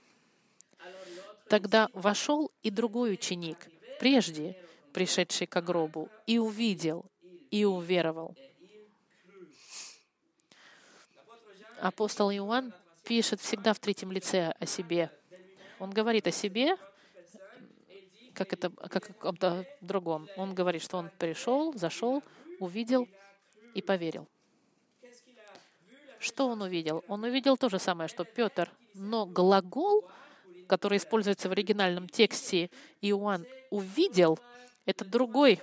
Тогда 1.49 1.89
вошел 1.93 2.51
и 2.63 2.71
другой 2.71 3.13
ученик, 3.13 3.69
прежде 4.01 4.57
пришедший 4.93 5.47
к 5.47 5.61
гробу, 5.61 6.09
и 6.27 6.39
увидел, 6.39 7.05
и 7.51 7.65
уверовал. 7.65 8.37
Апостол 11.81 12.31
Иоанн 12.31 12.73
пишет 13.05 13.41
всегда 13.41 13.75
в 13.75 13.79
третьем 13.79 14.11
лице 14.13 14.55
о 14.59 14.67
себе. 14.67 15.11
Он 15.79 15.91
говорит 15.91 16.27
о 16.27 16.31
себе, 16.31 16.77
как 18.33 18.53
это, 18.53 18.71
как 18.71 19.11
о 19.11 19.13
каком-то 19.13 19.67
другом. 19.81 20.29
Он 20.37 20.55
говорит, 20.55 20.83
что 20.83 20.99
он 20.99 21.11
пришел, 21.19 21.73
зашел, 21.75 22.23
увидел 22.61 23.09
и 23.75 23.83
поверил. 23.83 24.27
Что 26.19 26.49
он 26.49 26.63
увидел? 26.63 27.05
Он 27.09 27.25
увидел 27.25 27.57
то 27.57 27.69
же 27.69 27.79
самое, 27.79 28.09
что 28.09 28.25
Петр, 28.25 28.71
но 28.95 29.27
глагол— 29.27 30.09
который 30.65 30.99
используется 30.99 31.49
в 31.49 31.53
оригинальном 31.53 32.09
тексте, 32.09 32.71
Иоанн 33.01 33.47
увидел, 33.71 34.39
это 34.87 35.05
другой 35.05 35.61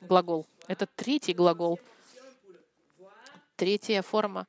глагол. 0.00 0.46
Это 0.66 0.86
третий 0.86 1.32
глагол. 1.32 1.80
Третья 3.56 4.02
форма. 4.02 4.46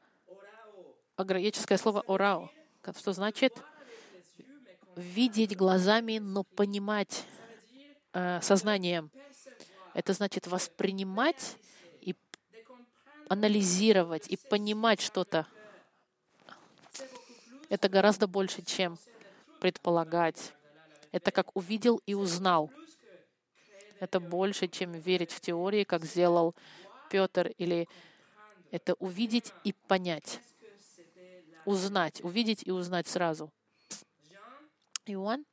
Греческое 1.18 1.78
слово 1.78 2.04
«орао», 2.08 2.50
что 2.98 3.14
значит 3.14 3.56
видеть 4.96 5.56
глазами, 5.56 6.18
но 6.18 6.44
понимать 6.44 7.26
э, 8.14 8.40
сознанием. 8.42 9.12
Это 9.94 10.14
значит 10.14 10.48
воспринимать 10.48 11.58
и 12.02 12.16
анализировать 13.28 14.28
и 14.28 14.38
понимать 14.38 15.02
что-то. 15.02 15.48
Это 17.70 17.88
гораздо 17.90 18.28
больше, 18.28 18.62
чем 18.64 18.98
предполагать. 19.60 20.54
Это 21.12 21.32
как 21.32 21.56
увидел 21.56 22.02
и 22.06 22.14
узнал. 22.14 22.72
Это 24.00 24.20
больше, 24.20 24.68
чем 24.68 24.94
верить 24.94 25.32
в 25.32 25.40
теории, 25.40 25.84
как 25.84 26.06
сделал 26.06 26.56
Петр, 27.10 27.52
или 27.58 27.88
это 28.72 28.96
увидеть 28.96 29.54
и 29.64 29.74
понять. 29.74 30.40
Узнать, 31.66 32.24
увидеть 32.24 32.64
и 32.66 32.72
узнать 32.72 33.08
сразу. 33.08 33.52
Иоанн 35.06 35.46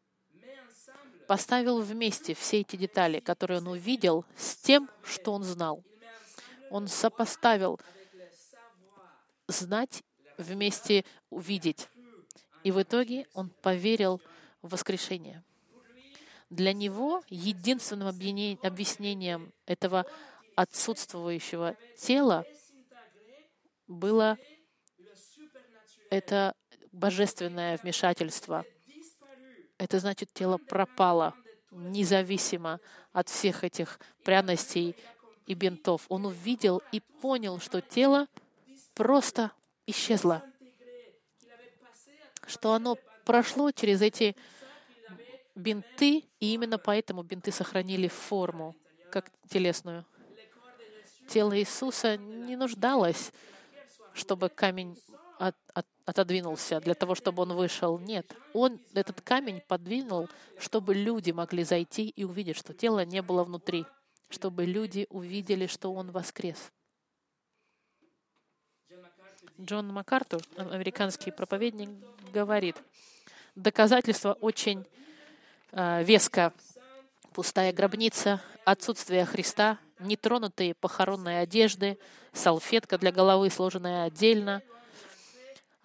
поставил 1.26 1.80
вместе 1.80 2.34
все 2.34 2.60
эти 2.60 2.76
детали, 2.76 3.20
которые 3.20 3.58
он 3.58 3.68
увидел, 3.68 4.24
с 4.36 4.56
тем, 4.56 4.90
что 5.02 5.32
он 5.32 5.42
знал. 5.42 5.84
Он 6.70 6.88
сопоставил 6.88 7.80
знать 9.46 10.02
вместе 10.36 11.04
увидеть. 11.30 11.88
И 12.64 12.70
в 12.70 12.82
итоге 12.82 13.26
он 13.34 13.50
поверил 13.50 14.20
в 14.62 14.70
воскрешение. 14.70 15.44
Для 16.50 16.72
него 16.72 17.22
единственным 17.28 18.08
объяснением 18.08 19.52
этого 19.66 20.06
отсутствующего 20.56 21.76
тела 21.96 22.44
было 23.86 24.38
это 26.10 26.54
божественное 26.92 27.76
вмешательство. 27.76 28.64
Это 29.78 30.00
значит, 30.00 30.32
тело 30.32 30.58
пропало, 30.58 31.34
независимо 31.70 32.80
от 33.12 33.28
всех 33.28 33.62
этих 33.62 34.00
пряностей 34.24 34.96
и 35.46 35.54
бинтов. 35.54 36.04
Он 36.08 36.26
увидел 36.26 36.82
и 36.92 37.00
понял, 37.00 37.60
что 37.60 37.80
тело 37.80 38.26
просто 38.94 39.52
исчезло, 39.86 40.42
что 42.46 42.72
оно 42.72 42.98
прошло 43.24 43.70
через 43.70 44.02
эти 44.02 44.34
бинты, 45.54 46.24
и 46.40 46.54
именно 46.54 46.78
поэтому 46.78 47.22
бинты 47.22 47.52
сохранили 47.52 48.08
форму, 48.08 48.76
как 49.10 49.30
телесную. 49.48 50.04
Тело 51.28 51.58
Иисуса 51.58 52.16
не 52.16 52.56
нуждалось, 52.56 53.32
чтобы 54.14 54.48
камень 54.48 54.98
от, 55.38 55.56
от, 55.72 55.86
отодвинулся 56.04 56.80
для 56.80 56.94
того, 56.94 57.14
чтобы 57.14 57.42
он 57.42 57.52
вышел. 57.54 57.98
Нет, 57.98 58.26
он 58.52 58.80
этот 58.94 59.20
камень 59.20 59.62
подвинул, 59.66 60.28
чтобы 60.58 60.94
люди 60.94 61.30
могли 61.30 61.64
зайти 61.64 62.08
и 62.08 62.24
увидеть, 62.24 62.56
что 62.56 62.74
тело 62.74 63.04
не 63.04 63.22
было 63.22 63.44
внутри, 63.44 63.86
чтобы 64.28 64.64
люди 64.64 65.06
увидели, 65.10 65.66
что 65.66 65.92
он 65.92 66.10
воскрес. 66.10 66.72
Джон 69.60 69.88
Маккарту, 69.92 70.40
американский 70.56 71.32
проповедник, 71.32 71.90
говорит, 72.32 72.76
доказательство 73.56 74.34
очень 74.34 74.86
э, 75.72 76.04
веско. 76.04 76.52
Пустая 77.32 77.72
гробница, 77.72 78.40
отсутствие 78.64 79.24
Христа, 79.24 79.78
нетронутые 79.98 80.74
похоронные 80.74 81.40
одежды, 81.40 81.98
салфетка 82.32 82.98
для 82.98 83.10
головы, 83.12 83.50
сложенная 83.50 84.04
отдельно, 84.04 84.62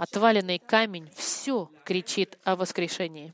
отваленный 0.04 0.60
камень— 0.60 1.10
все 1.16 1.72
кричит 1.86 2.38
о 2.44 2.58
воскрешении. 2.58 3.34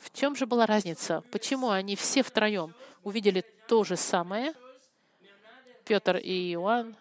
В 0.00 0.10
чем 0.12 0.34
же 0.34 0.46
была 0.46 0.66
разница? 0.66 1.22
Почему 1.30 1.70
они 1.70 1.94
все 1.94 2.24
втроем 2.24 2.74
увидели 3.04 3.44
то 3.68 3.84
же 3.84 3.96
самое, 3.96 4.52
Петр 5.84 6.16
и 6.16 6.52
Иоанн, 6.54 6.96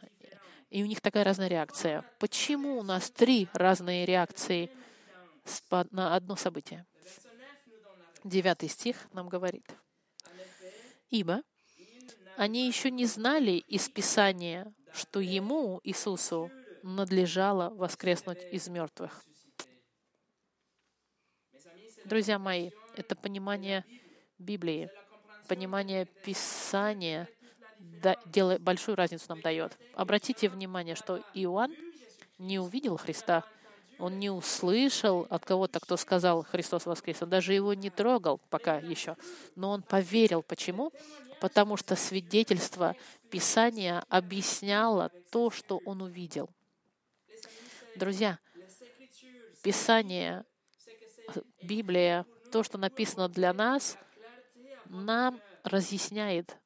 и 0.69 0.83
у 0.83 0.85
них 0.85 1.01
такая 1.01 1.23
разная 1.23 1.47
реакция? 1.47 2.05
Почему 2.19 2.77
у 2.77 2.83
нас 2.83 3.09
три 3.09 3.47
разные 3.53 4.05
реакции 4.05 4.69
на 5.89 6.15
одно 6.15 6.35
событие? 6.35 6.85
Девятый 8.23 8.69
стих 8.69 9.07
нам 9.13 9.29
говорит. 9.29 9.65
«Ибо 11.09 11.41
они 12.39 12.67
еще 12.67 12.89
не 12.89 13.05
знали 13.05 13.51
из 13.51 13.89
Писания, 13.89 14.73
что 14.93 15.19
Ему, 15.19 15.81
Иисусу, 15.83 16.49
надлежало 16.83 17.69
воскреснуть 17.71 18.39
из 18.53 18.69
мертвых». 18.69 19.25
Друзья 22.05 22.39
мои, 22.39 22.71
это 22.95 23.17
понимание 23.17 23.83
Библии, 24.37 24.89
понимание 25.49 26.05
Писания 26.05 27.27
да, 27.77 28.15
делает, 28.25 28.61
большую 28.61 28.95
разницу 28.95 29.25
нам 29.27 29.41
дает. 29.41 29.77
Обратите 29.93 30.47
внимание, 30.47 30.95
что 30.95 31.21
Иоанн 31.33 31.75
не 32.37 32.57
увидел 32.57 32.95
Христа, 32.95 33.43
он 33.99 34.17
не 34.17 34.29
услышал 34.29 35.27
от 35.29 35.45
кого-то, 35.45 35.79
кто 35.79 35.97
сказал 35.97 36.43
«Христос 36.43 36.85
воскрес». 36.85 37.21
Он 37.21 37.29
даже 37.29 37.53
его 37.53 37.73
не 37.73 37.89
трогал 37.89 38.39
пока 38.49 38.77
еще. 38.77 39.17
Но 39.55 39.71
он 39.71 39.81
поверил. 39.81 40.41
Почему? 40.41 40.91
Потому 41.41 41.77
что 41.77 41.95
свидетельство 41.95 42.95
Писания 43.29 44.03
объясняло 44.09 45.11
то, 45.31 45.51
что 45.51 45.81
он 45.85 46.01
увидел. 46.01 46.49
Друзья, 47.95 48.39
Писание, 49.61 50.45
Библия, 51.61 52.25
то, 52.51 52.63
что 52.63 52.77
написано 52.77 53.27
для 53.27 53.53
нас, 53.53 53.97
нам 54.85 55.41
разъясняет 55.63 56.57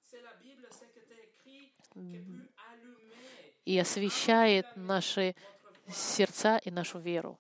и 3.66 3.80
освещает 3.80 4.68
наши 4.76 5.36
сердца 5.92 6.58
и 6.58 6.72
нашу 6.72 7.00
веру. 7.00 7.40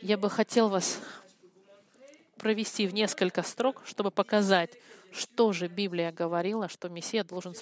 Я 0.00 0.16
бы 0.16 0.28
хотел 0.28 0.68
вас 0.68 1.00
провести 2.36 2.88
в 2.88 2.94
несколько 2.94 3.42
строк, 3.42 3.82
чтобы 3.84 4.10
показать, 4.10 4.70
что 5.12 5.52
же 5.52 5.68
Библия 5.68 6.10
говорила, 6.10 6.68
что 6.68 6.88
Мессия 6.88 7.22
должен 7.22 7.54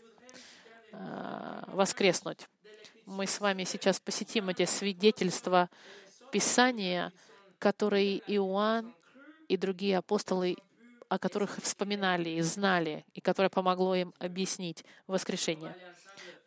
э, 0.93 1.63
воскреснуть. 1.67 2.49
Мы 3.05 3.27
с 3.27 3.41
вами 3.41 3.65
сейчас 3.65 4.01
посетим 4.01 4.49
эти 4.49 4.65
свидетельства 4.65 5.69
Писания, 6.33 7.13
которые 7.59 8.19
Иоанн 8.27 8.95
и 9.49 9.57
другие 9.57 9.99
апостолы, 9.99 10.57
о 11.09 11.19
которых 11.19 11.59
вспоминали 11.61 12.31
и 12.31 12.41
знали, 12.41 13.05
и 13.13 13.21
которое 13.21 13.51
помогло 13.51 13.95
им 13.97 14.15
объяснить 14.19 14.85
воскрешение. 15.07 15.75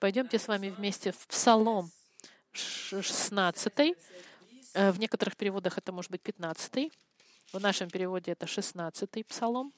Пойдемте 0.04 0.38
с 0.38 0.50
вами 0.50 0.68
вместе 0.70 1.14
в 1.14 1.28
Псалом 1.28 1.90
16. 2.52 3.96
Э, 4.74 4.92
в 4.92 5.00
некоторых 5.00 5.38
переводах 5.38 5.78
это 5.78 5.94
может 5.94 6.12
быть 6.12 6.22
15. 6.22 6.92
В 7.54 7.60
нашем 7.62 7.90
переводе 7.90 8.34
это 8.34 8.46
16 8.46 9.26
Псалом. 9.26 9.72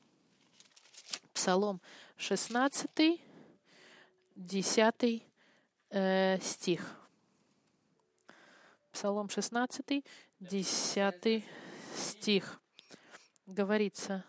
Псалом 1.31 1.79
16, 2.17 3.21
10 4.35 5.23
э, 5.91 6.39
стих. 6.41 6.95
Псалом 8.93 9.29
16, 9.29 10.03
10 10.39 11.45
стих. 11.95 12.59
Говорится, 13.45 14.23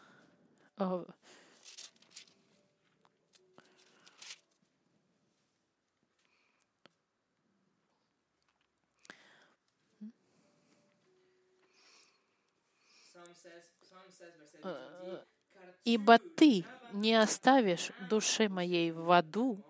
«Ибо 15.85 16.19
ты 16.19 16.65
не 16.93 17.15
оставишь 17.15 17.91
душе 18.09 18.49
моей 18.49 18.91
в 18.91 19.11
аду 19.11 19.63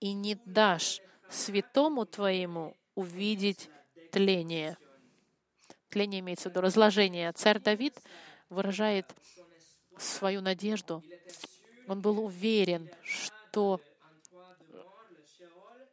и 0.00 0.12
не 0.12 0.36
дашь 0.44 1.00
святому 1.28 2.06
твоему 2.06 2.76
увидеть 2.94 3.70
тление». 4.12 4.78
Тление 5.90 6.20
имеется 6.20 6.48
в 6.48 6.52
виду 6.52 6.60
разложение. 6.62 7.32
Царь 7.32 7.60
Давид 7.60 7.98
выражает 8.48 9.14
свою 9.98 10.40
надежду. 10.40 11.02
Он 11.88 12.00
был 12.00 12.24
уверен, 12.24 12.90
что 13.02 13.80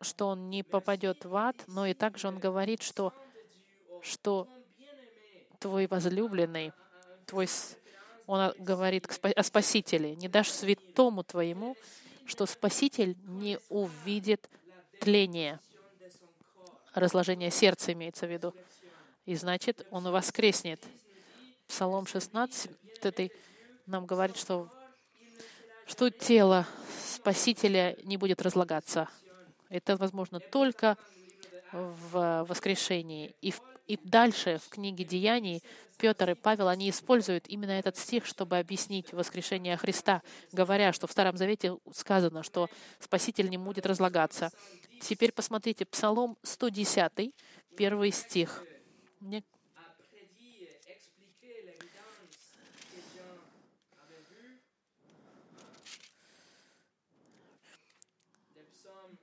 что 0.03 0.27
он 0.27 0.49
не 0.49 0.63
попадет 0.63 1.25
в 1.25 1.35
ад, 1.35 1.55
но 1.67 1.85
и 1.85 1.93
также 1.93 2.27
он 2.27 2.37
говорит, 2.37 2.81
что, 2.81 3.13
что 4.01 4.47
твой 5.59 5.87
возлюбленный, 5.87 6.73
твой, 7.25 7.47
он 8.25 8.53
говорит 8.59 9.07
о 9.21 9.43
Спасителе, 9.43 10.15
не 10.15 10.27
дашь 10.27 10.51
святому 10.51 11.23
твоему, 11.23 11.75
что 12.25 12.45
Спаситель 12.45 13.17
не 13.25 13.59
увидит 13.69 14.49
тление. 14.99 15.59
разложение 16.93 17.51
сердца 17.51 17.91
имеется 17.93 18.27
в 18.27 18.31
виду. 18.31 18.53
И 19.25 19.35
значит, 19.35 19.85
он 19.89 20.03
воскреснет. 20.09 20.81
Псалом 21.67 22.05
16 22.05 22.69
этой 23.01 23.31
нам 23.85 24.05
говорит, 24.05 24.37
что, 24.37 24.69
что 25.85 26.09
тело 26.09 26.67
Спасителя 26.99 27.97
не 28.03 28.17
будет 28.17 28.41
разлагаться. 28.41 29.09
Это 29.69 29.97
возможно 29.97 30.39
только 30.39 30.97
в 31.71 32.45
воскрешении. 32.47 33.35
И, 33.41 33.51
в, 33.51 33.61
и 33.87 33.97
дальше 34.03 34.59
в 34.63 34.69
книге 34.69 35.03
Деяний 35.03 35.61
Петр 35.97 36.31
и 36.31 36.33
Павел, 36.33 36.67
они 36.67 36.89
используют 36.89 37.47
именно 37.47 37.71
этот 37.71 37.97
стих, 37.97 38.25
чтобы 38.25 38.57
объяснить 38.57 39.13
воскрешение 39.13 39.77
Христа, 39.77 40.21
говоря, 40.51 40.91
что 40.91 41.07
в 41.07 41.11
Старом 41.11 41.37
Завете 41.37 41.77
сказано, 41.93 42.43
что 42.43 42.69
Спаситель 42.99 43.49
не 43.49 43.57
будет 43.57 43.85
разлагаться. 43.85 44.51
Теперь 45.01 45.31
посмотрите, 45.31 45.85
Псалом 45.85 46.37
110, 46.43 47.33
первый 47.77 48.11
стих. 48.11 48.63
Мне 49.19 49.43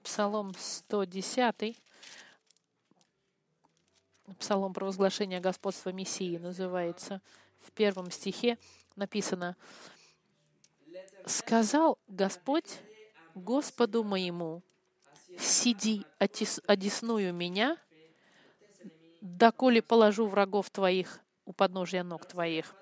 Псалом 0.02 0.54
110, 0.58 1.76
Псалом 4.38 4.72
провозглашения 4.72 5.40
господства 5.40 5.90
Мессии 5.90 6.38
называется. 6.38 7.20
В 7.60 7.72
первом 7.72 8.10
стихе 8.10 8.58
написано, 8.96 9.56
«Сказал 11.26 11.98
Господь 12.08 12.78
Господу 13.34 14.02
моему, 14.02 14.62
сиди, 15.38 16.04
одесную 16.18 17.34
меня, 17.34 17.76
доколе 19.20 19.82
положу 19.82 20.26
врагов 20.26 20.70
твоих 20.70 21.20
у 21.44 21.52
подножия 21.52 22.02
ног 22.02 22.26
твоих». 22.26 22.74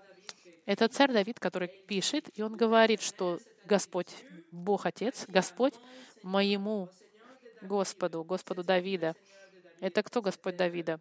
Это 0.64 0.86
царь 0.88 1.12
Давид, 1.12 1.40
который 1.40 1.68
пишет, 1.68 2.28
и 2.36 2.42
он 2.42 2.54
говорит, 2.54 3.00
что 3.00 3.40
Господь, 3.64 4.14
Бог 4.50 4.86
Отец, 4.86 5.24
Господь 5.26 5.74
моему 6.22 6.88
Господу, 7.62 8.22
Господу 8.22 8.62
Давида. 8.62 9.16
Это 9.80 10.02
кто 10.02 10.20
Господь 10.20 10.56
Давида? 10.56 11.00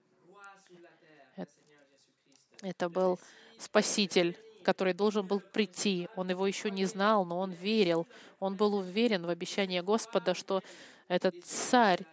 Это 2.61 2.89
был 2.89 3.19
Спаситель, 3.57 4.37
который 4.63 4.93
должен 4.93 5.25
был 5.25 5.39
прийти. 5.39 6.09
Он 6.15 6.29
его 6.29 6.45
еще 6.45 6.71
не 6.71 6.85
знал, 6.85 7.25
но 7.25 7.39
он 7.39 7.51
верил. 7.51 8.07
Он 8.39 8.55
был 8.55 8.75
уверен 8.75 9.25
в 9.25 9.29
обещании 9.29 9.79
Господа, 9.79 10.33
что 10.33 10.61
этот 11.07 11.35
царь 11.45 12.05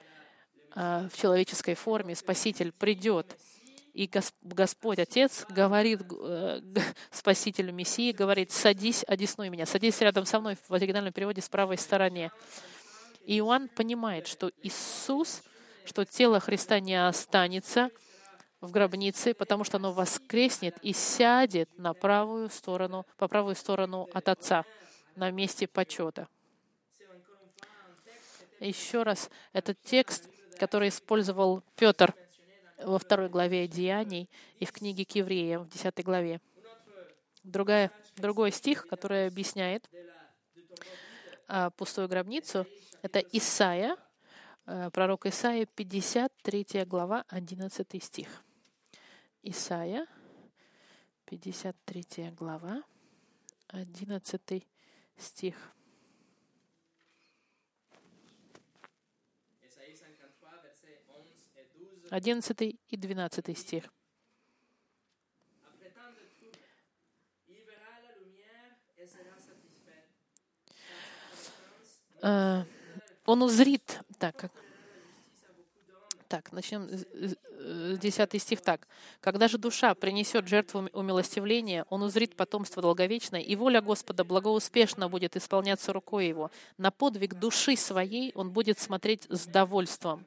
а, 0.74 1.08
в 1.08 1.16
человеческой 1.16 1.74
форме, 1.74 2.14
Спаситель, 2.14 2.72
придет. 2.72 3.36
И 3.92 4.10
Господь, 4.42 4.98
Отец, 4.98 5.46
говорит 5.48 6.00
э, 6.10 6.60
Спасителю 7.12 7.72
Мессии, 7.72 8.10
говорит, 8.10 8.50
садись, 8.50 9.04
одесной 9.06 9.50
меня, 9.50 9.66
садись 9.66 10.00
рядом 10.00 10.26
со 10.26 10.40
мной, 10.40 10.56
в 10.68 10.74
оригинальном 10.74 11.12
переводе 11.12 11.40
с 11.40 11.48
правой 11.48 11.78
стороне. 11.78 12.32
И 13.24 13.38
Иоанн 13.38 13.68
понимает, 13.68 14.26
что 14.26 14.50
Иисус, 14.62 15.42
что 15.84 16.04
тело 16.04 16.40
Христа 16.40 16.80
не 16.80 17.06
останется 17.06 17.90
в 18.64 18.70
гробнице, 18.70 19.34
потому 19.34 19.64
что 19.64 19.76
оно 19.76 19.92
воскреснет 19.92 20.76
и 20.82 20.92
сядет 20.92 21.68
на 21.78 21.94
правую 21.94 22.48
сторону, 22.50 23.06
по 23.16 23.28
правую 23.28 23.54
сторону 23.54 24.08
от 24.12 24.28
Отца, 24.28 24.64
на 25.16 25.30
месте 25.30 25.66
почета. 25.66 26.28
Еще 28.60 29.02
раз, 29.02 29.30
этот 29.52 29.80
текст, 29.82 30.28
который 30.58 30.88
использовал 30.88 31.62
Петр 31.76 32.14
во 32.82 32.98
второй 32.98 33.28
главе 33.28 33.68
Деяний 33.68 34.30
и 34.58 34.64
в 34.64 34.72
книге 34.72 35.04
к 35.04 35.12
евреям 35.12 35.64
в 35.64 35.68
десятой 35.68 36.02
главе. 36.02 36.40
Другая, 37.42 37.90
другой 38.16 38.52
стих, 38.52 38.86
который 38.86 39.26
объясняет 39.26 39.88
а, 41.46 41.70
пустую 41.70 42.08
гробницу, 42.08 42.66
это 43.02 43.18
Исаия, 43.18 43.98
э, 44.66 44.88
пророк 44.90 45.26
Исаия, 45.26 45.66
53 45.66 46.84
глава, 46.86 47.24
11 47.28 48.02
стих. 48.02 48.42
Исаия, 49.46 50.06
53 51.26 52.30
глава, 52.30 52.82
11 53.68 54.66
стих. 55.18 55.54
Одиннадцатый 62.08 62.80
и 62.88 62.96
двенадцатый 62.96 63.54
стих. 63.54 63.84
Uh, 72.22 72.64
он 73.26 73.42
узрит, 73.42 74.00
так, 74.18 74.34
как, 74.36 74.52
так, 76.34 76.50
начнем 76.50 76.88
с 76.88 77.98
10 77.98 78.42
стих 78.42 78.60
так. 78.60 78.88
«Когда 79.20 79.46
же 79.46 79.56
душа 79.56 79.94
принесет 79.94 80.48
жертву 80.48 80.88
умилостивления, 80.92 81.86
он 81.90 82.02
узрит 82.02 82.34
потомство 82.34 82.82
долговечное, 82.82 83.40
и 83.40 83.54
воля 83.54 83.80
Господа 83.80 84.24
благоуспешно 84.24 85.08
будет 85.08 85.36
исполняться 85.36 85.92
рукой 85.92 86.26
его. 86.26 86.50
На 86.76 86.90
подвиг 86.90 87.34
души 87.34 87.76
своей 87.76 88.32
он 88.34 88.50
будет 88.50 88.80
смотреть 88.80 89.26
с 89.28 89.46
довольством. 89.46 90.26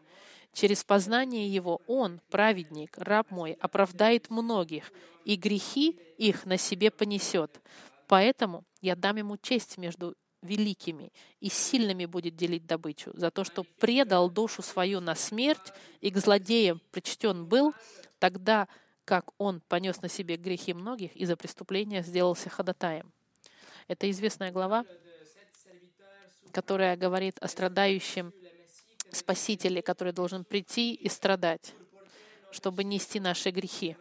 Через 0.54 0.86
познание 0.86 1.50
его 1.50 1.82
он, 1.88 2.22
праведник, 2.30 2.98
раб 2.98 3.30
мой, 3.30 3.58
оправдает 3.60 4.30
многих, 4.30 4.94
и 5.26 5.36
грехи 5.36 6.00
их 6.18 6.46
на 6.46 6.58
себе 6.58 6.90
понесет. 6.90 7.60
Поэтому 8.08 8.64
я 8.80 8.96
дам 8.96 9.18
ему 9.18 9.36
честь 9.36 9.78
между 9.78 10.16
великими 10.42 11.12
и 11.40 11.50
сильными 11.50 12.06
будет 12.06 12.36
делить 12.36 12.66
добычу, 12.66 13.12
за 13.14 13.32
то, 13.32 13.44
что 13.44 13.64
предал 13.64 14.30
душу 14.30 14.62
свою 14.62 15.00
на 15.00 15.16
смерть 15.16 15.74
и 16.02 16.12
к 16.12 16.18
злодеям 16.18 16.82
причтен 16.92 17.46
был, 17.46 17.74
тогда 18.20 18.68
как 19.06 19.32
он 19.38 19.62
понес 19.62 20.02
на 20.02 20.10
себе 20.10 20.36
грехи 20.36 20.74
многих 20.74 21.16
и 21.16 21.26
за 21.26 21.38
преступления 21.38 22.04
сделался 22.04 22.50
ходатаем. 22.50 23.12
Это 23.88 24.10
известная 24.12 24.52
глава, 24.52 24.86
которая 26.52 26.98
говорит 26.98 27.38
о 27.40 27.48
страдающем 27.48 28.34
Спасителе, 29.12 29.82
который 29.82 30.12
должен 30.12 30.44
прийти 30.44 30.94
и 30.94 31.08
страдать, 31.08 31.74
чтобы 32.52 32.84
нести 32.84 33.22
наши 33.22 33.52
грехи, 33.52 33.96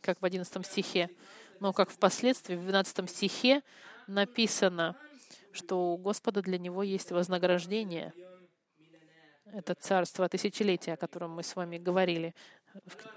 как 0.00 0.22
в 0.22 0.24
11 0.24 0.66
стихе. 0.66 1.10
Но 1.60 1.74
как 1.74 1.90
впоследствии 1.90 2.56
в 2.56 2.62
12 2.62 3.10
стихе 3.10 3.62
написано, 4.06 4.96
что 5.52 5.92
у 5.92 5.96
Господа 5.96 6.42
для 6.42 6.58
него 6.58 6.82
есть 6.82 7.10
вознаграждение. 7.10 8.12
Это 9.46 9.74
царство 9.74 10.28
тысячелетия, 10.28 10.94
о 10.94 10.96
котором 10.96 11.32
мы 11.32 11.42
с 11.42 11.54
вами 11.54 11.76
говорили, 11.76 12.34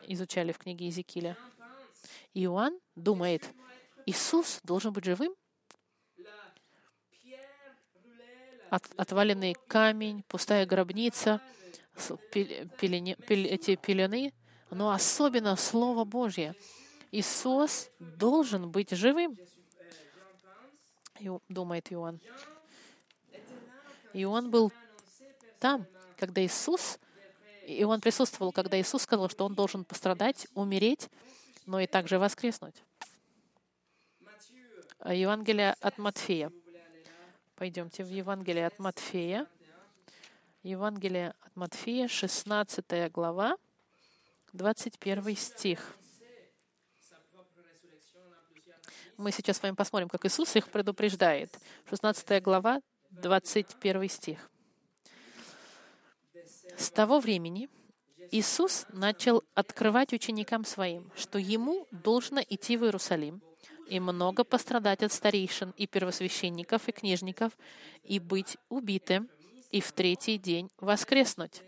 изучали 0.08 0.52
в 0.52 0.58
книге 0.58 0.86
Иезекииля. 0.86 1.38
Иоанн 2.34 2.80
думает, 2.96 3.50
Иисус 4.06 4.60
должен 4.64 4.92
быть 4.92 5.06
живым? 5.06 5.34
От, 8.70 8.84
отваленный 8.98 9.56
камень, 9.68 10.24
пустая 10.28 10.66
гробница, 10.66 11.40
пелене, 12.32 13.16
пел, 13.16 13.46
эти 13.46 13.76
пелены, 13.76 14.34
но 14.70 14.92
особенно 14.92 15.56
Слово 15.56 16.04
Божье. 16.04 16.56
Иисус 17.12 17.90
должен 18.00 18.70
быть 18.70 18.92
живым 18.92 19.38
думает 21.50 21.92
Иоанн. 21.92 22.20
И 24.14 24.24
он 24.26 24.50
был 24.50 24.72
там, 25.60 25.86
когда 26.18 26.44
Иисус, 26.44 27.00
и 27.68 27.84
он 27.84 28.00
присутствовал, 28.02 28.52
когда 28.52 28.80
Иисус 28.80 29.02
сказал, 29.02 29.30
что 29.30 29.46
он 29.46 29.56
должен 29.56 29.84
пострадать, 29.84 30.48
умереть, 30.54 31.10
но 31.66 31.80
и 31.80 31.88
также 31.88 32.20
воскреснуть. 32.20 32.76
Евангелие 35.04 35.76
от 35.82 35.98
Матфея. 35.98 36.52
Пойдемте 37.56 38.04
в 38.04 38.10
Евангелие 38.10 38.68
от 38.68 38.80
Матфея. 38.80 39.48
Евангелие 40.64 41.34
от 41.42 41.56
Матфея, 41.56 42.08
16 42.08 43.12
глава, 43.12 43.58
21 44.54 45.36
стих. 45.36 45.96
Мы 49.18 49.32
сейчас 49.32 49.58
с 49.58 49.64
вами 49.64 49.76
посмотрим, 49.76 50.10
как 50.10 50.26
Иисус 50.26 50.56
их 50.56 50.70
предупреждает. 50.70 51.58
16 51.90 52.44
глава, 52.44 52.82
21 53.12 54.10
стих. 54.10 54.52
С 56.78 56.90
того 56.92 57.20
времени 57.20 57.70
Иисус 58.32 58.86
начал 58.90 59.44
открывать 59.54 60.12
ученикам 60.12 60.66
своим, 60.66 61.10
что 61.16 61.40
ему 61.40 61.88
должно 61.92 62.42
идти 62.42 62.76
в 62.76 62.84
Иерусалим 62.84 63.42
и 63.88 64.02
много 64.02 64.44
пострадать 64.44 65.02
от 65.02 65.14
старейшин 65.14 65.74
и 65.78 65.88
первосвященников 65.88 66.90
и 66.90 66.92
книжников 66.92 67.58
и 68.04 68.20
быть 68.20 68.58
убитым 68.68 69.30
и 69.72 69.80
в 69.80 69.94
третий 69.94 70.38
день 70.38 70.70
воскреснуть. 70.78 71.62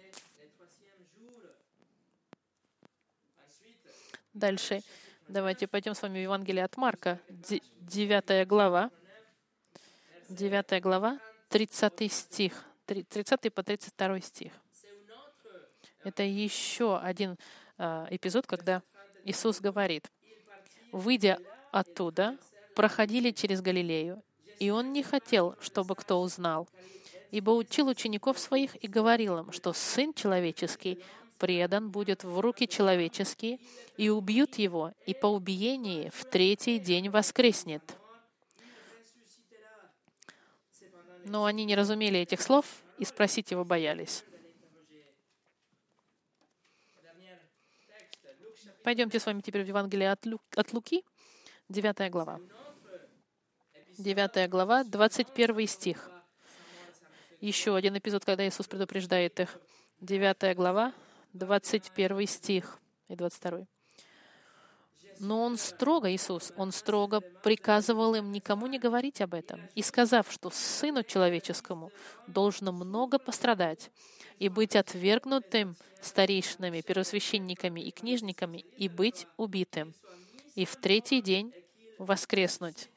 Дальше. 4.34 4.82
Давайте 5.30 5.68
пойдем 5.68 5.94
с 5.94 6.02
вами 6.02 6.20
в 6.20 6.22
Евангелие 6.22 6.64
от 6.64 6.78
Марка, 6.78 7.20
9 7.28 8.48
глава. 8.48 8.90
9 10.30 10.82
глава, 10.82 11.20
30 11.50 12.14
стих. 12.14 12.64
30 12.86 13.54
по 13.54 13.62
32 13.62 14.22
стих. 14.22 14.54
Это 16.06 16.24
еще 16.24 16.98
один 16.98 17.38
а, 17.78 18.08
эпизод, 18.10 18.48
когда 18.48 18.82
Иисус 19.26 19.60
говорит, 19.60 20.10
выйдя 20.94 21.40
оттуда, 21.72 22.38
проходили 22.74 23.32
через 23.32 23.62
Галилею, 23.62 24.24
и 24.60 24.70
Он 24.70 24.94
не 24.94 25.04
хотел, 25.04 25.58
чтобы 25.60 25.96
кто 25.96 26.22
узнал, 26.22 26.70
ибо 27.32 27.52
учил 27.52 27.88
учеников 27.90 28.40
своих 28.40 28.82
и 28.82 28.88
говорил 28.88 29.40
им, 29.40 29.52
что 29.52 29.74
Сын 29.74 30.14
Человеческий 30.14 31.04
предан 31.38 31.90
будет 31.90 32.24
в 32.24 32.40
руки 32.40 32.68
человеческие, 32.68 33.60
и 33.98 34.10
убьют 34.10 34.56
его, 34.56 34.94
и 35.06 35.14
по 35.14 35.28
убиении 35.28 36.10
в 36.10 36.26
третий 36.26 36.80
день 36.80 37.10
воскреснет. 37.10 37.84
Но 41.26 41.46
они 41.46 41.66
не 41.66 41.76
разумели 41.76 42.20
этих 42.20 42.42
слов 42.42 42.66
и 42.98 43.06
спросить 43.06 43.52
его 43.52 43.66
боялись. 43.66 44.24
Пойдемте 48.84 49.20
с 49.20 49.26
вами 49.26 49.42
теперь 49.42 49.64
в 49.64 49.68
Евангелие 49.68 50.12
от, 50.12 50.26
Лу... 50.26 50.40
от 50.56 50.72
Луки, 50.72 51.04
9 51.68 52.10
глава. 52.10 52.40
9 53.98 54.50
глава, 54.50 54.84
21 54.86 55.68
стих. 55.68 56.10
Еще 57.42 57.76
один 57.76 57.98
эпизод, 57.98 58.24
когда 58.24 58.48
Иисус 58.48 58.66
предупреждает 58.68 59.40
их. 59.42 59.60
9 60.00 60.56
глава, 60.56 60.94
21 61.38 62.28
стих 62.28 62.80
и 63.08 63.16
22. 63.16 63.66
Но 65.20 65.44
он 65.44 65.58
строго, 65.58 66.12
Иисус, 66.14 66.52
он 66.58 66.72
строго 66.72 67.22
приказывал 67.22 68.16
им 68.16 68.32
никому 68.32 68.68
не 68.68 68.78
говорить 68.78 69.22
об 69.22 69.34
этом, 69.34 69.62
и 69.74 69.82
сказав, 69.82 70.32
что 70.32 70.50
Сыну 70.52 71.04
Человеческому 71.04 71.92
должно 72.28 72.72
много 72.72 73.18
пострадать 73.18 73.90
и 74.38 74.50
быть 74.50 74.76
отвергнутым 74.76 75.76
старейшинами, 76.02 76.82
первосвященниками 76.82 77.82
и 77.82 77.92
книжниками, 77.92 78.58
и 78.78 78.88
быть 78.88 79.28
убитым, 79.38 79.96
и 80.56 80.66
в 80.66 80.76
третий 80.76 81.22
день 81.22 81.52
воскреснуть. 81.98 82.90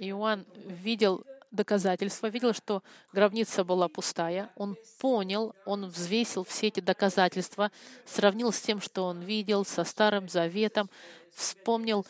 Иоанн 0.00 0.46
видел 0.64 1.24
доказательства, 1.50 2.28
видел, 2.28 2.54
что 2.54 2.82
гробница 3.12 3.64
была 3.64 3.86
пустая. 3.88 4.50
Он 4.56 4.78
понял, 4.98 5.54
он 5.66 5.86
взвесил 5.88 6.44
все 6.44 6.68
эти 6.68 6.80
доказательства, 6.80 7.70
сравнил 8.06 8.50
с 8.50 8.60
тем, 8.62 8.80
что 8.80 9.04
он 9.04 9.20
видел, 9.20 9.66
со 9.66 9.84
Старым 9.84 10.28
Заветом, 10.28 10.88
вспомнил 11.34 12.06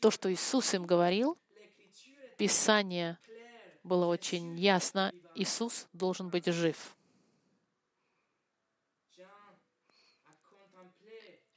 то, 0.00 0.10
что 0.10 0.30
Иисус 0.30 0.74
им 0.74 0.84
говорил. 0.84 1.38
Писание 2.36 3.18
было 3.82 4.04
очень 4.06 4.58
ясно. 4.58 5.12
Иисус 5.34 5.86
должен 5.94 6.28
быть 6.28 6.46
жив. 6.46 6.94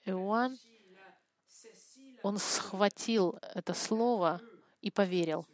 Иоанн, 0.06 0.58
он 2.24 2.38
схватил 2.38 3.38
это 3.54 3.74
слово 3.74 4.40
и 4.82 4.90
поверил 4.90 5.46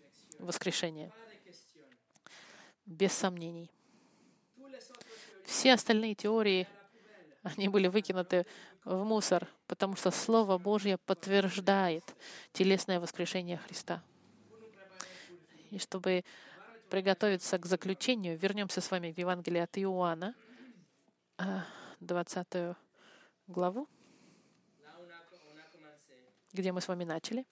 в 0.42 0.46
воскрешение 0.48 1.12
без 2.86 3.14
сомнений. 3.14 3.72
Все 5.46 5.74
остальные 5.74 6.16
теории, 6.16 6.68
они 7.44 7.68
были 7.70 7.88
выкинуты 7.88 8.46
в 8.84 9.04
мусор, 9.04 9.48
потому 9.68 9.96
что 9.96 10.12
Слово 10.12 10.58
Божье 10.58 10.98
подтверждает 10.98 12.04
телесное 12.52 13.00
воскрешение 13.00 13.58
Христа. 13.58 14.04
И 15.70 15.80
чтобы 15.80 16.24
приготовиться 16.90 17.58
к 17.58 17.66
заключению, 17.66 18.38
вернемся 18.38 18.82
с 18.82 18.92
вами 18.92 19.12
в 19.12 19.18
Евангелие 19.18 19.64
от 19.64 19.78
Иоанна, 19.78 20.36
20 22.00 22.48
а, 22.56 22.76
главу, 23.48 23.88
где 26.52 26.72
мы 26.72 26.82
с 26.82 26.88
вами 26.88 27.06
начали. 27.06 27.46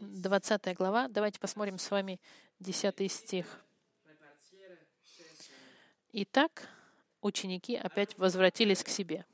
20 0.00 0.74
глава. 0.76 1.08
Давайте 1.08 1.38
посмотрим 1.38 1.78
с 1.78 1.90
вами 1.90 2.20
10 2.58 3.12
стих. 3.12 3.46
Итак, 6.12 6.68
ученики 7.20 7.76
опять 7.76 8.16
возвратились 8.16 8.82
к 8.82 8.88
себе. 8.88 9.26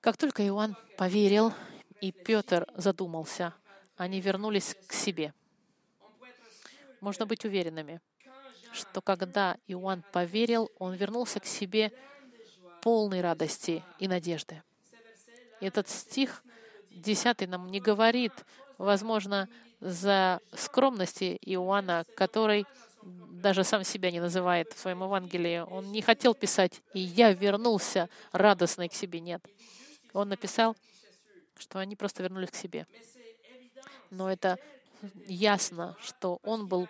Как 0.00 0.16
только 0.16 0.44
Иоанн 0.46 0.76
поверил, 0.98 1.52
и 2.00 2.10
Петр 2.10 2.66
задумался, 2.74 3.54
они 3.96 4.20
вернулись 4.20 4.76
к 4.88 4.92
себе. 4.92 5.32
Можно 7.00 7.24
быть 7.24 7.44
уверенными, 7.44 8.00
что 8.72 9.00
когда 9.00 9.56
Иоанн 9.68 10.02
поверил, 10.12 10.70
он 10.78 10.94
вернулся 10.94 11.38
к 11.38 11.46
себе 11.46 11.92
полной 12.82 13.20
радости 13.20 13.84
и 14.00 14.08
надежды. 14.08 14.62
Этот 15.60 15.88
стих 15.88 16.42
10 16.90 17.48
нам 17.48 17.68
не 17.68 17.80
говорит, 17.80 18.32
возможно, 18.78 19.48
за 19.80 20.40
скромности 20.54 21.38
Иоанна, 21.42 22.04
который 22.16 22.66
даже 23.02 23.64
сам 23.64 23.84
себя 23.84 24.10
не 24.10 24.20
называет 24.20 24.72
в 24.72 24.78
своем 24.78 25.02
Евангелии. 25.02 25.58
Он 25.58 25.90
не 25.90 26.02
хотел 26.02 26.34
писать 26.34 26.80
«И 26.94 27.00
я 27.00 27.32
вернулся 27.32 28.08
радостный 28.30 28.88
к 28.88 28.94
себе». 28.94 29.20
Нет. 29.20 29.42
Он 30.12 30.28
написал, 30.28 30.76
что 31.58 31.78
они 31.78 31.96
просто 31.96 32.22
вернулись 32.22 32.50
к 32.50 32.54
себе. 32.54 32.86
Но 34.10 34.30
это 34.30 34.58
ясно, 35.26 35.96
что 36.00 36.38
он 36.44 36.68
был 36.68 36.88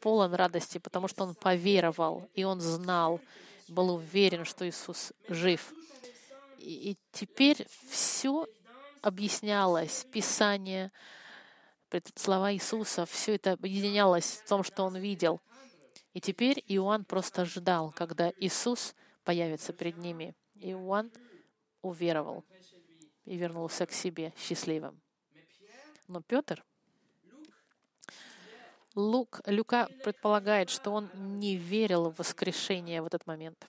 полон 0.00 0.34
радости, 0.34 0.78
потому 0.78 1.08
что 1.08 1.24
он 1.24 1.34
поверовал, 1.34 2.28
и 2.34 2.44
он 2.44 2.60
знал, 2.60 3.20
был 3.66 3.94
уверен, 3.94 4.44
что 4.44 4.68
Иисус 4.68 5.12
жив. 5.28 5.72
И, 6.58 6.90
и 6.90 6.96
теперь 7.12 7.66
все 7.88 8.46
объяснялось, 9.02 10.06
Писание, 10.12 10.92
слова 12.14 12.52
Иисуса, 12.52 13.06
все 13.06 13.36
это 13.36 13.52
объединялось 13.52 14.42
в 14.44 14.48
том, 14.48 14.62
что 14.62 14.84
он 14.84 14.96
видел. 14.96 15.40
И 16.12 16.20
теперь 16.20 16.62
Иоанн 16.68 17.04
просто 17.04 17.44
ждал, 17.44 17.92
когда 17.92 18.32
Иисус 18.38 18.94
появится 19.24 19.72
перед 19.72 19.96
ними. 19.96 20.34
Иоанн 20.54 21.12
уверовал 21.82 22.44
и 23.24 23.36
вернулся 23.36 23.86
к 23.86 23.92
себе 23.92 24.32
счастливым. 24.36 25.00
Но 26.06 26.22
Петр, 26.22 26.64
Лук, 28.94 29.40
Люка 29.46 29.88
предполагает, 30.02 30.70
что 30.70 30.90
он 30.90 31.10
не 31.38 31.56
верил 31.56 32.10
в 32.10 32.18
воскрешение 32.18 33.02
в 33.02 33.06
этот 33.06 33.26
момент 33.26 33.68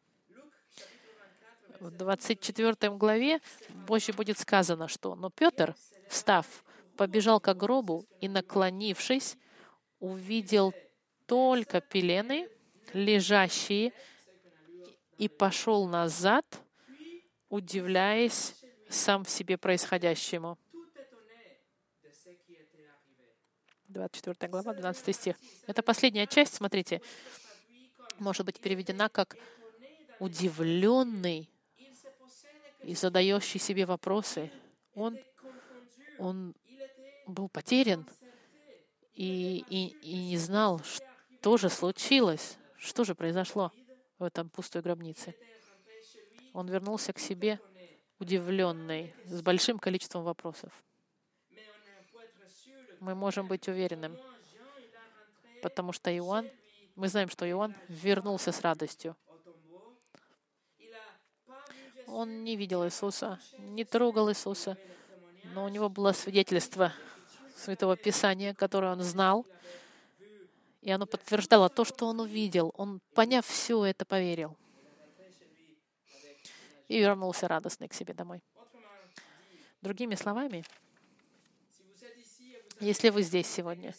в 1.79 1.91
24 1.91 2.91
главе 2.97 3.39
позже 3.87 4.13
будет 4.13 4.37
сказано, 4.37 4.87
что 4.87 5.15
«Но 5.15 5.29
Петр, 5.29 5.75
встав, 6.07 6.63
побежал 6.97 7.39
к 7.39 7.53
гробу 7.53 8.05
и, 8.19 8.27
наклонившись, 8.27 9.37
увидел 9.99 10.73
только 11.25 11.81
пелены, 11.81 12.49
лежащие, 12.93 13.93
и 15.17 15.27
пошел 15.27 15.87
назад, 15.87 16.45
удивляясь 17.49 18.55
сам 18.89 19.23
в 19.23 19.29
себе 19.29 19.57
происходящему». 19.57 20.57
24 23.87 24.51
глава, 24.51 24.73
12 24.73 25.15
стих. 25.15 25.35
Это 25.65 25.81
последняя 25.81 26.27
часть, 26.27 26.53
смотрите, 26.53 27.01
может 28.19 28.45
быть 28.45 28.59
переведена 28.59 29.09
как 29.09 29.35
удивленный 30.19 31.49
и 32.83 32.95
задающий 32.95 33.59
себе 33.59 33.85
вопросы, 33.85 34.51
он, 34.93 35.17
он 36.17 36.55
был 37.27 37.49
потерян 37.49 38.07
и, 39.13 39.65
и, 39.69 39.87
и 40.01 40.27
не 40.29 40.37
знал, 40.37 40.81
что 40.83 41.57
же 41.57 41.69
случилось, 41.69 42.57
что 42.77 43.03
же 43.03 43.15
произошло 43.15 43.71
в 44.17 44.23
этом 44.23 44.49
пустой 44.49 44.81
гробнице. 44.81 45.35
Он 46.53 46.67
вернулся 46.67 47.13
к 47.13 47.19
себе 47.19 47.59
удивленный, 48.19 49.13
с 49.25 49.41
большим 49.41 49.79
количеством 49.79 50.23
вопросов. 50.23 50.71
Мы 52.99 53.15
можем 53.15 53.47
быть 53.47 53.67
уверенным, 53.67 54.17
потому 55.61 55.93
что 55.93 56.15
Иоанн, 56.15 56.49
мы 56.95 57.07
знаем, 57.07 57.29
что 57.29 57.49
Иоанн 57.49 57.73
вернулся 57.87 58.51
с 58.51 58.61
радостью. 58.61 59.15
Он 62.11 62.43
не 62.43 62.55
видел 62.55 62.85
Иисуса, 62.85 63.39
не 63.57 63.85
трогал 63.85 64.29
Иисуса, 64.29 64.77
но 65.53 65.65
у 65.65 65.69
него 65.69 65.89
было 65.89 66.11
свидетельство 66.11 66.93
Святого 67.55 67.95
Писания, 67.97 68.53
которое 68.53 68.93
он 68.93 69.01
знал, 69.01 69.45
И 70.81 70.89
оно 70.91 71.05
подтверждало 71.05 71.69
то, 71.69 71.83
что 71.83 72.07
он 72.07 72.21
увидел. 72.21 72.73
Он, 72.77 73.01
поняв 73.13 73.45
все 73.45 73.83
это, 73.83 74.05
поверил. 74.05 74.55
И 76.87 76.99
вернулся 76.99 77.47
радостный 77.47 77.89
к 77.89 77.93
себе 77.93 78.13
домой. 78.13 78.41
Другими 79.81 80.15
словами, 80.15 80.63
если 82.79 83.09
вы 83.09 83.23
здесь 83.23 83.47
сегодня, 83.47 83.93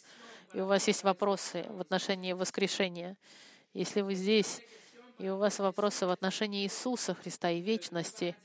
и 0.53 0.59
у 0.59 0.65
вас 0.65 0.87
есть 0.87 1.03
вопросы 1.03 1.65
в 1.69 1.81
отношении 1.81 2.33
воскрешения, 2.33 3.15
если 3.73 4.01
вы 4.01 4.15
здесь, 4.15 4.61
и 5.21 5.29
у 5.29 5.37
вас 5.37 5.59
вопросы 5.59 6.07
в 6.07 6.09
отношении 6.09 6.63
Иисуса 6.63 7.13
Христа 7.13 7.51
и 7.51 7.61
вечности, 7.61 8.35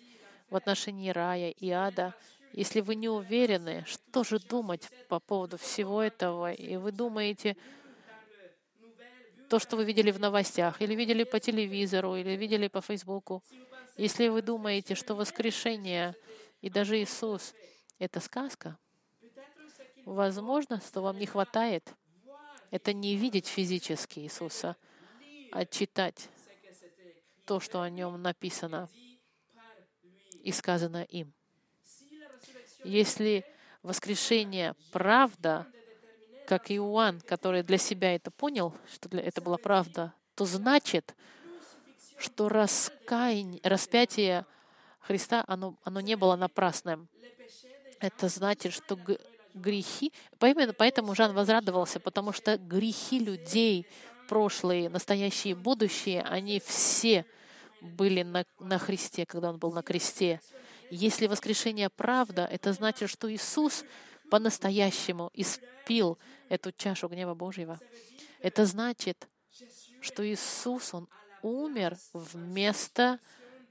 в 0.51 0.57
отношении 0.57 1.09
рая 1.09 1.51
и 1.51 1.71
ада, 1.71 2.15
если 2.53 2.81
вы 2.83 2.97
не 2.97 3.09
уверены, 3.09 3.85
что 3.87 4.25
же 4.25 4.39
думать 4.39 4.91
по 5.09 5.19
поводу 5.19 5.57
всего 5.57 6.03
этого, 6.03 6.53
и 6.53 6.77
вы 6.77 6.93
думаете, 6.93 7.57
то, 9.49 9.59
что 9.59 9.77
вы 9.77 9.85
видели 9.85 10.11
в 10.11 10.21
новостях, 10.21 10.83
или 10.83 10.95
видели 10.95 11.25
по 11.25 11.41
телевизору, 11.41 12.15
или 12.15 12.37
видели 12.37 12.69
по 12.69 12.83
Фейсбуку, 12.83 13.43
если 13.97 14.29
вы 14.29 14.43
думаете, 14.43 14.95
что 14.95 15.15
воскрешение 15.15 16.15
и 16.61 16.69
даже 16.69 17.01
Иисус— 17.01 17.55
это 17.99 18.21
сказка, 18.21 18.77
возможно, 20.05 20.83
что 20.87 21.01
вам 21.01 21.19
не 21.19 21.27
хватает, 21.27 21.91
это 22.71 22.93
не 22.93 23.17
видеть 23.17 23.47
физически 23.47 24.21
Иисуса, 24.21 24.77
а 25.53 25.65
читать 25.65 26.29
то, 27.47 27.61
что 27.61 27.81
о 27.81 27.89
нем 27.89 28.21
написано 28.21 28.89
и 30.43 30.53
сказано 30.53 31.03
им. 31.05 31.33
Если 32.85 33.45
воскрешение— 33.83 34.75
правда, 34.93 35.67
как 36.47 36.71
Иоанн, 36.71 37.21
который 37.21 37.63
для 37.63 37.79
себя 37.79 38.15
это 38.15 38.31
понял, 38.31 38.75
что 38.93 39.09
для 39.09 39.23
это 39.23 39.41
была 39.41 39.59
правда, 39.59 40.13
то 40.35 40.45
значит, 40.45 41.15
что 42.19 42.49
раскаяние, 42.49 43.61
распятие 43.63 44.47
Христа, 45.01 45.45
оно, 45.47 45.77
оно 45.85 46.01
не 46.01 46.17
было 46.17 46.37
напрасным. 46.37 47.09
Это 48.01 48.29
значит, 48.29 48.73
что 48.73 48.99
грехи... 49.55 50.13
Поэтому 50.39 51.15
Жан 51.15 51.33
возрадовался, 51.33 52.01
потому 52.01 52.33
что 52.33 52.59
грехи 52.59 53.19
людей, 53.19 53.87
прошлые, 54.29 54.89
настоящие, 54.89 55.55
будущие, 55.55 56.23
они 56.23 56.61
все 56.61 57.25
были 57.81 58.23
на, 58.23 58.45
на 58.59 58.79
Христе, 58.79 59.27
когда 59.27 59.51
Он 59.51 59.59
был 59.59 59.73
на 59.73 59.83
кресте. 59.83 60.41
Если 60.91 61.27
воскрешение 61.27 61.91
правда, 61.91 62.49
это 62.51 62.73
значит, 62.73 63.11
что 63.11 63.33
Иисус 63.33 63.85
по-настоящему 64.31 65.31
испил 65.35 66.19
эту 66.49 66.73
чашу 66.73 67.09
гнева 67.09 67.35
Божьего. 67.35 67.79
Это 68.41 68.67
значит, 68.67 69.29
что 70.01 70.27
Иисус, 70.27 70.95
Он 70.95 71.09
умер 71.43 71.97
вместо 72.13 73.19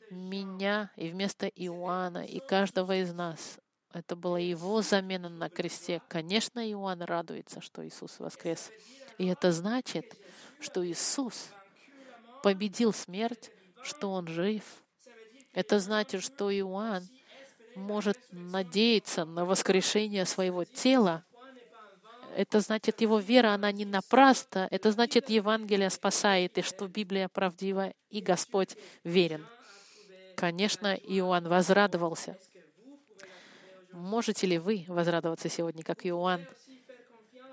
меня 0.09 0.91
и 0.95 1.09
вместо 1.09 1.47
Иоанна 1.47 2.25
и 2.25 2.39
каждого 2.39 2.95
из 2.95 3.13
нас. 3.13 3.59
Это 3.93 4.15
была 4.15 4.39
его 4.39 4.81
замена 4.81 5.29
на 5.29 5.49
кресте. 5.49 6.01
Конечно, 6.09 6.59
Иоанн 6.69 7.01
радуется, 7.01 7.61
что 7.61 7.85
Иисус 7.87 8.19
воскрес. 8.19 8.71
И 9.17 9.27
это 9.27 9.53
значит, 9.53 10.17
что 10.59 10.85
Иисус 10.85 11.49
победил 12.43 12.93
смерть, 12.93 13.51
что 13.83 14.11
Он 14.11 14.27
жив. 14.27 14.63
Это 15.53 15.79
значит, 15.79 16.23
что 16.23 16.55
Иоанн 16.55 17.07
может 17.75 18.17
надеяться 18.31 19.25
на 19.25 19.45
воскрешение 19.45 20.25
своего 20.25 20.63
тела. 20.63 21.23
Это 22.35 22.59
значит, 22.59 22.99
его 22.99 23.19
вера, 23.19 23.53
она 23.53 23.71
не 23.71 23.85
напрасна. 23.85 24.67
Это 24.69 24.91
значит, 24.91 25.29
Евангелие 25.29 25.89
спасает, 25.89 26.57
и 26.57 26.61
что 26.61 26.87
Библия 26.87 27.29
правдива, 27.29 27.93
и 28.09 28.19
Господь 28.21 28.75
верен. 29.03 29.45
Конечно, 30.35 30.95
Иоанн 30.95 31.47
возрадовался. 31.47 32.37
Можете 33.93 34.47
ли 34.47 34.57
вы 34.57 34.83
возрадоваться 34.89 35.47
сегодня, 35.47 35.83
как 35.83 36.05
Иоанн? 36.05 36.45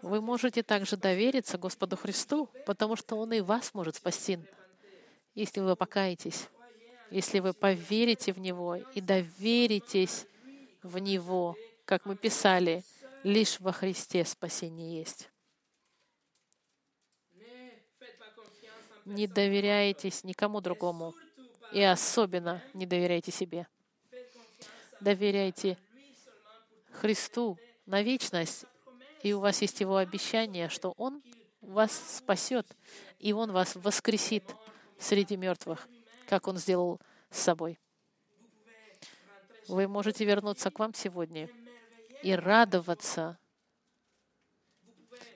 Вы 0.03 0.21
можете 0.21 0.63
также 0.63 0.97
довериться 0.97 1.59
Господу 1.59 1.97
Христу, 1.97 2.49
потому 2.67 2.97
что 2.97 3.17
Он 3.17 3.33
и 3.33 3.41
вас 3.41 3.73
может 3.73 3.97
спасти, 3.97 4.39
если 5.35 5.61
вы 5.61 5.77
покаетесь 5.77 6.49
если 7.13 7.41
вы 7.41 7.53
поверите 7.53 8.33
в 8.33 8.39
Него 8.39 8.77
и 8.77 9.01
доверитесь 9.01 10.27
в 10.83 10.99
Него, 10.99 11.57
как 11.85 12.07
мы 12.07 12.17
писали, 12.17 12.85
лишь 13.23 13.61
во 13.61 13.73
Христе 13.73 14.25
спасение 14.25 14.99
есть. 14.99 15.29
Не 19.05 19.27
доверяйтесь 19.27 20.25
никому 20.25 20.61
другому, 20.61 21.15
и 21.73 21.83
особенно 21.83 22.63
не 22.73 22.87
доверяйте 22.87 23.31
себе. 23.31 23.69
Доверяйте 25.01 25.77
Христу 26.93 27.59
на 27.85 28.03
вечность, 28.03 28.65
и 29.23 29.33
у 29.33 29.41
вас 29.41 29.63
есть 29.63 29.81
Его 29.81 29.97
обещание, 29.97 30.69
что 30.69 30.95
Он 30.97 31.23
вас 31.61 31.93
спасет, 32.17 32.67
и 33.19 33.33
Он 33.33 33.53
вас 33.53 33.77
воскресит 33.77 34.45
среди 34.99 35.37
мертвых 35.37 35.89
как 36.33 36.49
Он 36.49 36.57
сделал 36.57 36.99
с 37.31 37.41
собой. 37.41 37.79
Вы 39.69 39.87
можете 39.87 40.25
вернуться 40.25 40.71
к 40.71 40.79
вам 40.79 40.95
сегодня 40.95 41.51
и 42.23 42.33
радоваться. 42.33 43.39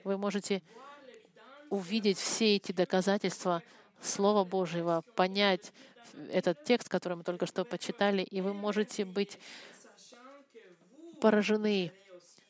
Вы 0.03 0.17
можете 0.17 0.63
увидеть 1.69 2.17
все 2.17 2.55
эти 2.55 2.71
доказательства 2.71 3.61
Слова 4.01 4.43
Божьего, 4.43 5.03
понять 5.15 5.71
этот 6.31 6.63
текст, 6.63 6.89
который 6.89 7.17
мы 7.17 7.23
только 7.23 7.45
что 7.45 7.63
почитали, 7.63 8.23
и 8.23 8.41
вы 8.41 8.55
можете 8.55 9.05
быть 9.05 9.37
поражены 11.21 11.91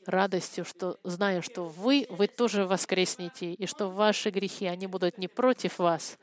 радостью, 0.07 0.65
что 0.65 0.99
зная, 1.03 1.41
что 1.41 1.65
вы, 1.65 2.07
вы 2.09 2.27
тоже 2.27 2.65
воскреснете, 2.65 3.53
и 3.53 3.65
что 3.67 3.89
ваши 3.89 4.29
грехи, 4.29 4.65
они 4.65 4.87
будут 4.87 5.17
не 5.17 5.27
против 5.27 5.79
вас, 5.79 6.17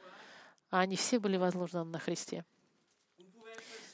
а 0.70 0.80
они 0.80 0.96
все 0.96 1.18
были 1.18 1.36
возложены 1.36 1.84
на 1.84 1.98
Христе. 1.98 2.44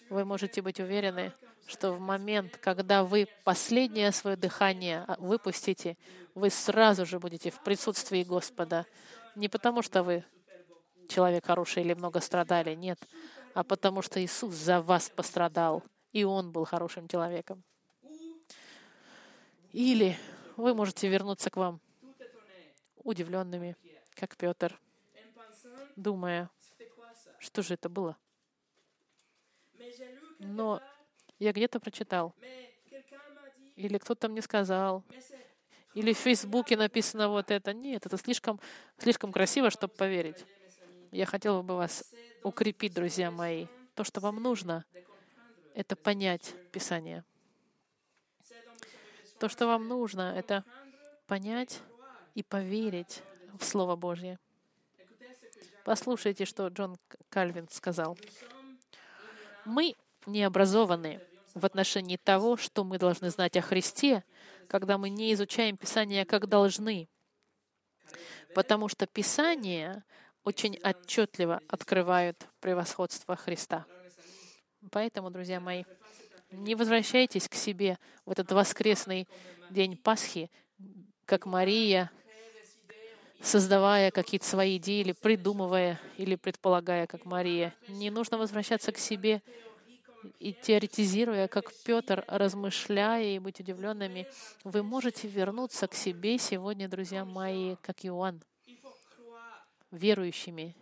Вы 0.09 0.25
можете 0.25 0.63
быть 0.63 0.81
уверены, 0.81 1.33
что 1.67 1.93
в 1.93 2.01
момент, 2.01 2.57
когда 2.57 3.05
вы 3.05 3.29
последнее 3.45 4.13
свое 4.13 4.37
дыхание 4.37 5.05
выпустите, 5.19 5.97
вы 6.35 6.51
сразу 6.51 7.05
же 7.05 7.19
будете 7.19 7.51
в 7.51 7.61
присутствии 7.63 8.25
Господа. 8.25 8.87
Не 9.35 9.49
потому, 9.49 9.83
что 9.83 10.03
вы 10.03 10.25
человек 11.09 11.47
хороший 11.47 11.83
или 11.83 11.95
много 11.95 12.21
страдали, 12.21 12.75
нет, 12.75 12.99
а 13.55 13.65
потому 13.65 14.03
что 14.03 14.23
Иисус 14.25 14.55
за 14.55 14.81
вас 14.81 15.11
пострадал, 15.11 15.83
и 16.13 16.25
Он 16.25 16.53
был 16.53 16.65
хорошим 16.65 17.09
человеком. 17.09 17.63
Или 19.73 20.17
вы 20.57 20.75
можете 20.75 21.09
вернуться 21.09 21.51
к 21.51 21.57
вам 21.57 21.81
удивленными, 22.97 23.77
как 24.15 24.37
Петр, 24.37 24.79
думая, 25.97 26.51
что 27.39 27.63
же 27.63 27.75
это 27.75 27.89
было? 27.89 28.17
Но 30.39 30.83
я 31.39 31.53
где-то 31.53 31.81
прочитал, 31.81 32.35
или 33.77 33.99
кто-то 33.99 34.29
мне 34.29 34.43
сказал, 34.43 35.05
или 35.95 36.13
в 36.13 36.19
Фейсбуке 36.19 36.77
написано 36.77 37.29
вот 37.29 37.51
это. 37.51 37.73
Нет, 37.73 38.07
это 38.07 38.17
слишком, 38.17 38.61
слишком 38.99 39.33
красиво, 39.33 39.71
чтобы 39.71 39.95
поверить. 39.95 40.45
Я 41.11 41.27
хотела 41.27 41.63
бы 41.63 41.77
вас 41.77 42.15
укрепить, 42.43 42.95
друзья 42.95 43.31
мои. 43.31 43.67
То, 43.95 44.05
что 44.05 44.21
вам 44.21 44.37
нужно, 44.37 44.85
это 45.75 45.97
понять 45.97 46.55
Писание. 46.71 47.25
То, 49.41 49.49
что 49.49 49.67
вам 49.67 49.89
нужно, 49.89 50.35
это 50.37 50.65
понять 51.27 51.81
и 52.35 52.43
поверить 52.43 53.23
в 53.59 53.65
Слово 53.65 53.97
Божье. 53.97 54.39
Послушайте, 55.83 56.45
что 56.45 56.69
Джон 56.69 56.99
Кальвин 57.31 57.67
сказал. 57.71 58.19
Мы 59.65 59.97
не 60.27 60.43
образованы 60.43 61.23
в 61.55 61.65
отношении 61.65 62.19
того, 62.19 62.59
что 62.59 62.85
мы 62.85 62.99
должны 62.99 63.31
знать 63.31 63.57
о 63.57 63.63
Христе, 63.63 64.25
когда 64.69 64.99
мы 64.99 65.09
не 65.09 65.33
изучаем 65.33 65.79
Писание 65.79 66.27
как 66.27 66.47
должны. 66.47 67.09
Потому 68.55 68.89
что 68.89 69.07
Писание 69.07 70.05
очень 70.45 70.79
отчетливо 70.85 71.63
открывают 71.67 72.47
превосходство 72.61 73.37
Христа. 73.37 73.87
Поэтому, 74.91 75.31
друзья 75.31 75.61
мои, 75.61 75.85
не 76.51 76.75
возвращайтесь 76.75 77.49
к 77.49 77.55
себе 77.55 77.99
в 78.25 78.31
этот 78.31 78.53
воскресный 78.53 79.29
день 79.71 79.97
Пасхи, 79.97 80.51
как 81.25 81.47
Мария 81.47 82.11
создавая 83.41 84.11
какие-то 84.11 84.47
свои 84.47 84.77
идеи 84.77 85.01
или 85.01 85.13
придумывая 85.13 86.01
или 86.19 86.35
предполагая, 86.37 87.07
как 87.07 87.25
Мария. 87.25 87.75
Не 87.89 88.11
нужно 88.11 88.37
возвращаться 88.39 88.93
к 88.93 88.99
себе 88.99 89.43
и 90.39 90.53
теоретизируя, 90.53 91.49
как 91.49 91.73
Петр, 91.85 92.25
размышляя 92.29 93.25
и 93.25 93.39
быть 93.39 93.61
удивленными. 93.61 94.27
Вы 94.65 94.83
можете 94.83 95.29
вернуться 95.29 95.87
к 95.87 95.95
себе 95.95 96.37
сегодня, 96.39 96.89
друзья 96.89 97.25
мои, 97.25 97.77
как 97.81 98.05
Иоанн. 98.05 98.43
верующими. 99.91 100.77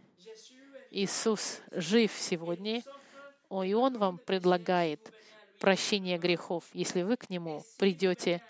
Иисус 0.91 1.61
жив 1.71 2.13
сегодня, 2.13 2.83
и 3.51 3.75
Он 3.75 3.99
вам 3.99 4.19
предлагает 4.19 5.13
прощение 5.59 6.19
грехов, 6.19 6.65
если 6.73 7.03
вы 7.03 7.17
к 7.17 7.29
Нему 7.31 7.65
придете 7.79 8.43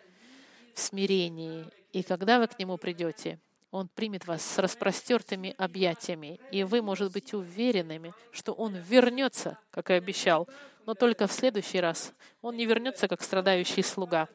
в 0.75 0.81
смирении. 0.81 1.67
И 1.93 2.03
когда 2.03 2.39
вы 2.39 2.47
к 2.47 2.59
Нему 2.59 2.77
придете, 2.77 3.41
Он 3.71 3.89
примет 3.89 4.27
вас 4.27 4.43
с 4.43 4.59
распростертыми 4.59 5.55
объятиями, 5.59 6.41
и 6.53 6.65
вы, 6.65 6.83
может 6.83 7.13
быть, 7.13 7.35
уверенными, 7.35 8.15
что 8.31 8.53
Он 8.53 8.77
вернется, 8.77 9.59
как 9.71 9.91
и 9.91 9.95
обещал, 9.95 10.49
но 10.87 10.95
только 10.95 11.27
в 11.27 11.33
следующий 11.33 11.81
раз. 11.81 12.13
Он 12.41 12.57
не 12.57 12.67
вернется 12.67 13.09
как 13.09 13.23
страдающий 13.23 13.83
слуга, 13.83 14.29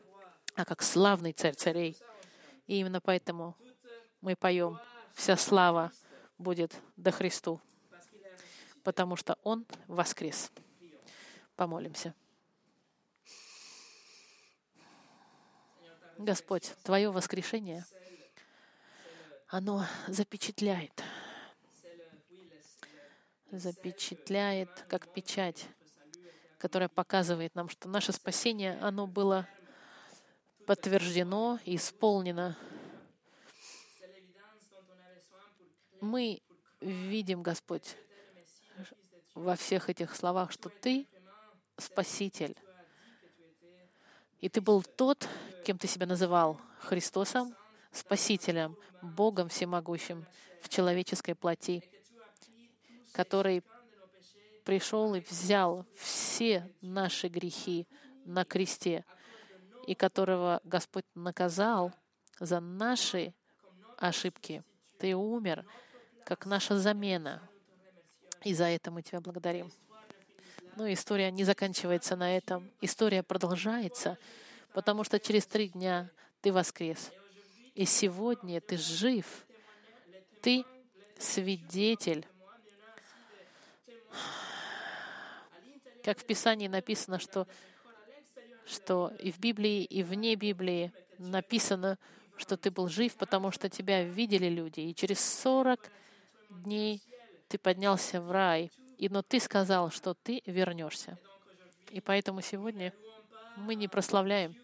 а 0.56 0.66
как 0.66 0.84
славный 0.84 1.34
царь 1.34 1.56
царей. 1.56 1.98
И 2.68 2.80
именно 2.80 3.02
поэтому 3.02 3.56
мы 4.22 4.36
поем 4.36 4.80
«Вся 5.14 5.38
слава 5.38 5.92
будет 6.38 6.74
до 6.98 7.12
Христу», 7.12 7.60
потому 8.84 9.16
что 9.16 9.38
Он 9.44 9.66
воскрес. 9.88 10.52
Помолимся. 11.56 12.14
Господь, 16.18 16.74
Твое 16.84 17.11
воскрешение, 17.11 17.86
оно 19.47 19.86
запечатляет, 20.07 21.03
запечатляет, 23.51 24.70
как 24.89 25.07
печать, 25.14 25.68
которая 26.57 26.89
показывает 26.89 27.55
нам, 27.55 27.70
что 27.70 27.89
наше 27.89 28.11
спасение, 28.11 28.80
оно 28.80 29.07
было 29.07 29.47
подтверждено 30.66 31.59
и 31.66 31.76
исполнено. 31.76 32.57
Мы 35.99 36.41
видим, 36.80 37.43
Господь, 37.43 37.95
во 39.34 39.55
всех 39.55 39.89
этих 39.89 40.16
словах, 40.16 40.51
что 40.51 40.70
Ты— 40.70 41.07
Спаситель. 41.78 42.55
И 44.39 44.49
Ты 44.49 44.61
был 44.61 44.84
тот, 44.84 45.28
кем 45.64 45.78
Ты 45.78 45.88
себя 45.88 46.05
называл, 46.05 46.59
Христосом, 46.80 47.55
Спасителем, 47.91 48.78
Богом 49.01 49.49
всемогущим 49.49 50.26
в 50.61 50.70
человеческой 50.70 51.36
плоти, 51.36 51.89
который 53.14 53.64
пришел 54.66 55.16
и 55.16 55.22
взял 55.22 55.86
все 55.95 56.70
наши 56.82 57.28
грехи 57.28 57.88
на 58.26 58.45
кресте, 58.45 59.05
и 59.88 59.95
которого 59.95 60.61
Господь 60.64 61.05
наказал 61.16 61.91
за 62.39 62.59
наши 62.59 63.34
ошибки. 63.97 64.64
Ты 64.99 65.16
умер, 65.16 65.66
как 66.26 66.45
наша 66.45 66.78
замена. 66.78 67.41
И 68.43 68.53
за 68.53 68.66
это 68.66 68.91
мы 68.91 69.01
Тебя 69.01 69.22
благодарим. 69.22 69.72
Но 70.76 70.91
история 70.91 71.32
не 71.32 71.43
заканчивается 71.43 72.16
на 72.16 72.36
этом. 72.36 72.72
История 72.82 73.22
продолжается, 73.22 74.18
потому 74.74 75.04
что 75.04 75.20
через 75.20 75.46
три 75.46 75.70
дня 75.70 76.10
Ты 76.42 76.52
воскрес. 76.52 77.12
И 77.76 77.86
сегодня 77.86 78.62
Ты 78.62 78.78
жив. 78.78 79.46
Ты 80.42 80.66
свидетель. 81.18 82.28
Как 86.04 86.20
в 86.20 86.26
Писании 86.26 86.68
написано, 86.68 87.20
что 87.20 87.48
что 88.66 89.12
и 89.20 89.32
в 89.32 89.40
Библии, 89.40 89.84
и 89.84 90.04
вне 90.04 90.36
Библии 90.36 90.94
написано, 91.18 91.98
что 92.38 92.56
ты 92.56 92.72
был 92.72 92.88
жив, 92.88 93.16
потому 93.16 93.52
что 93.52 93.70
тебя 93.70 94.04
видели 94.04 94.48
люди. 94.48 94.80
И 94.80 94.96
через 94.96 95.20
40 95.42 95.80
дней 96.50 97.04
ты 97.50 97.58
поднялся 97.58 98.22
в 98.22 98.32
рай. 98.32 98.72
И, 98.98 99.10
но 99.10 99.22
ты 99.22 99.40
сказал, 99.40 99.92
что 99.92 100.14
ты 100.14 100.42
вернешься. 100.46 101.20
И 101.92 102.00
поэтому 102.00 102.42
сегодня 102.42 102.94
мы 103.58 103.76
не 103.76 103.88
прославляем 103.88 104.56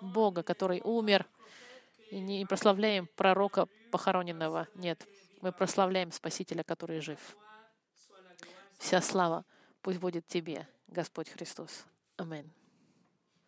Бога, 0.00 0.42
который 0.42 0.80
умер, 0.84 1.26
и 2.10 2.20
не 2.20 2.44
прославляем 2.46 3.08
пророка 3.16 3.66
похороненного. 3.90 4.68
Нет, 4.74 5.06
мы 5.40 5.52
прославляем 5.52 6.12
Спасителя, 6.12 6.62
который 6.62 7.00
жив. 7.00 7.36
Вся 8.78 9.00
слава 9.00 9.44
пусть 9.82 9.98
будет 9.98 10.26
Тебе, 10.26 10.68
Господь 10.88 11.30
Христос. 11.30 11.84
Аминь. 12.16 12.50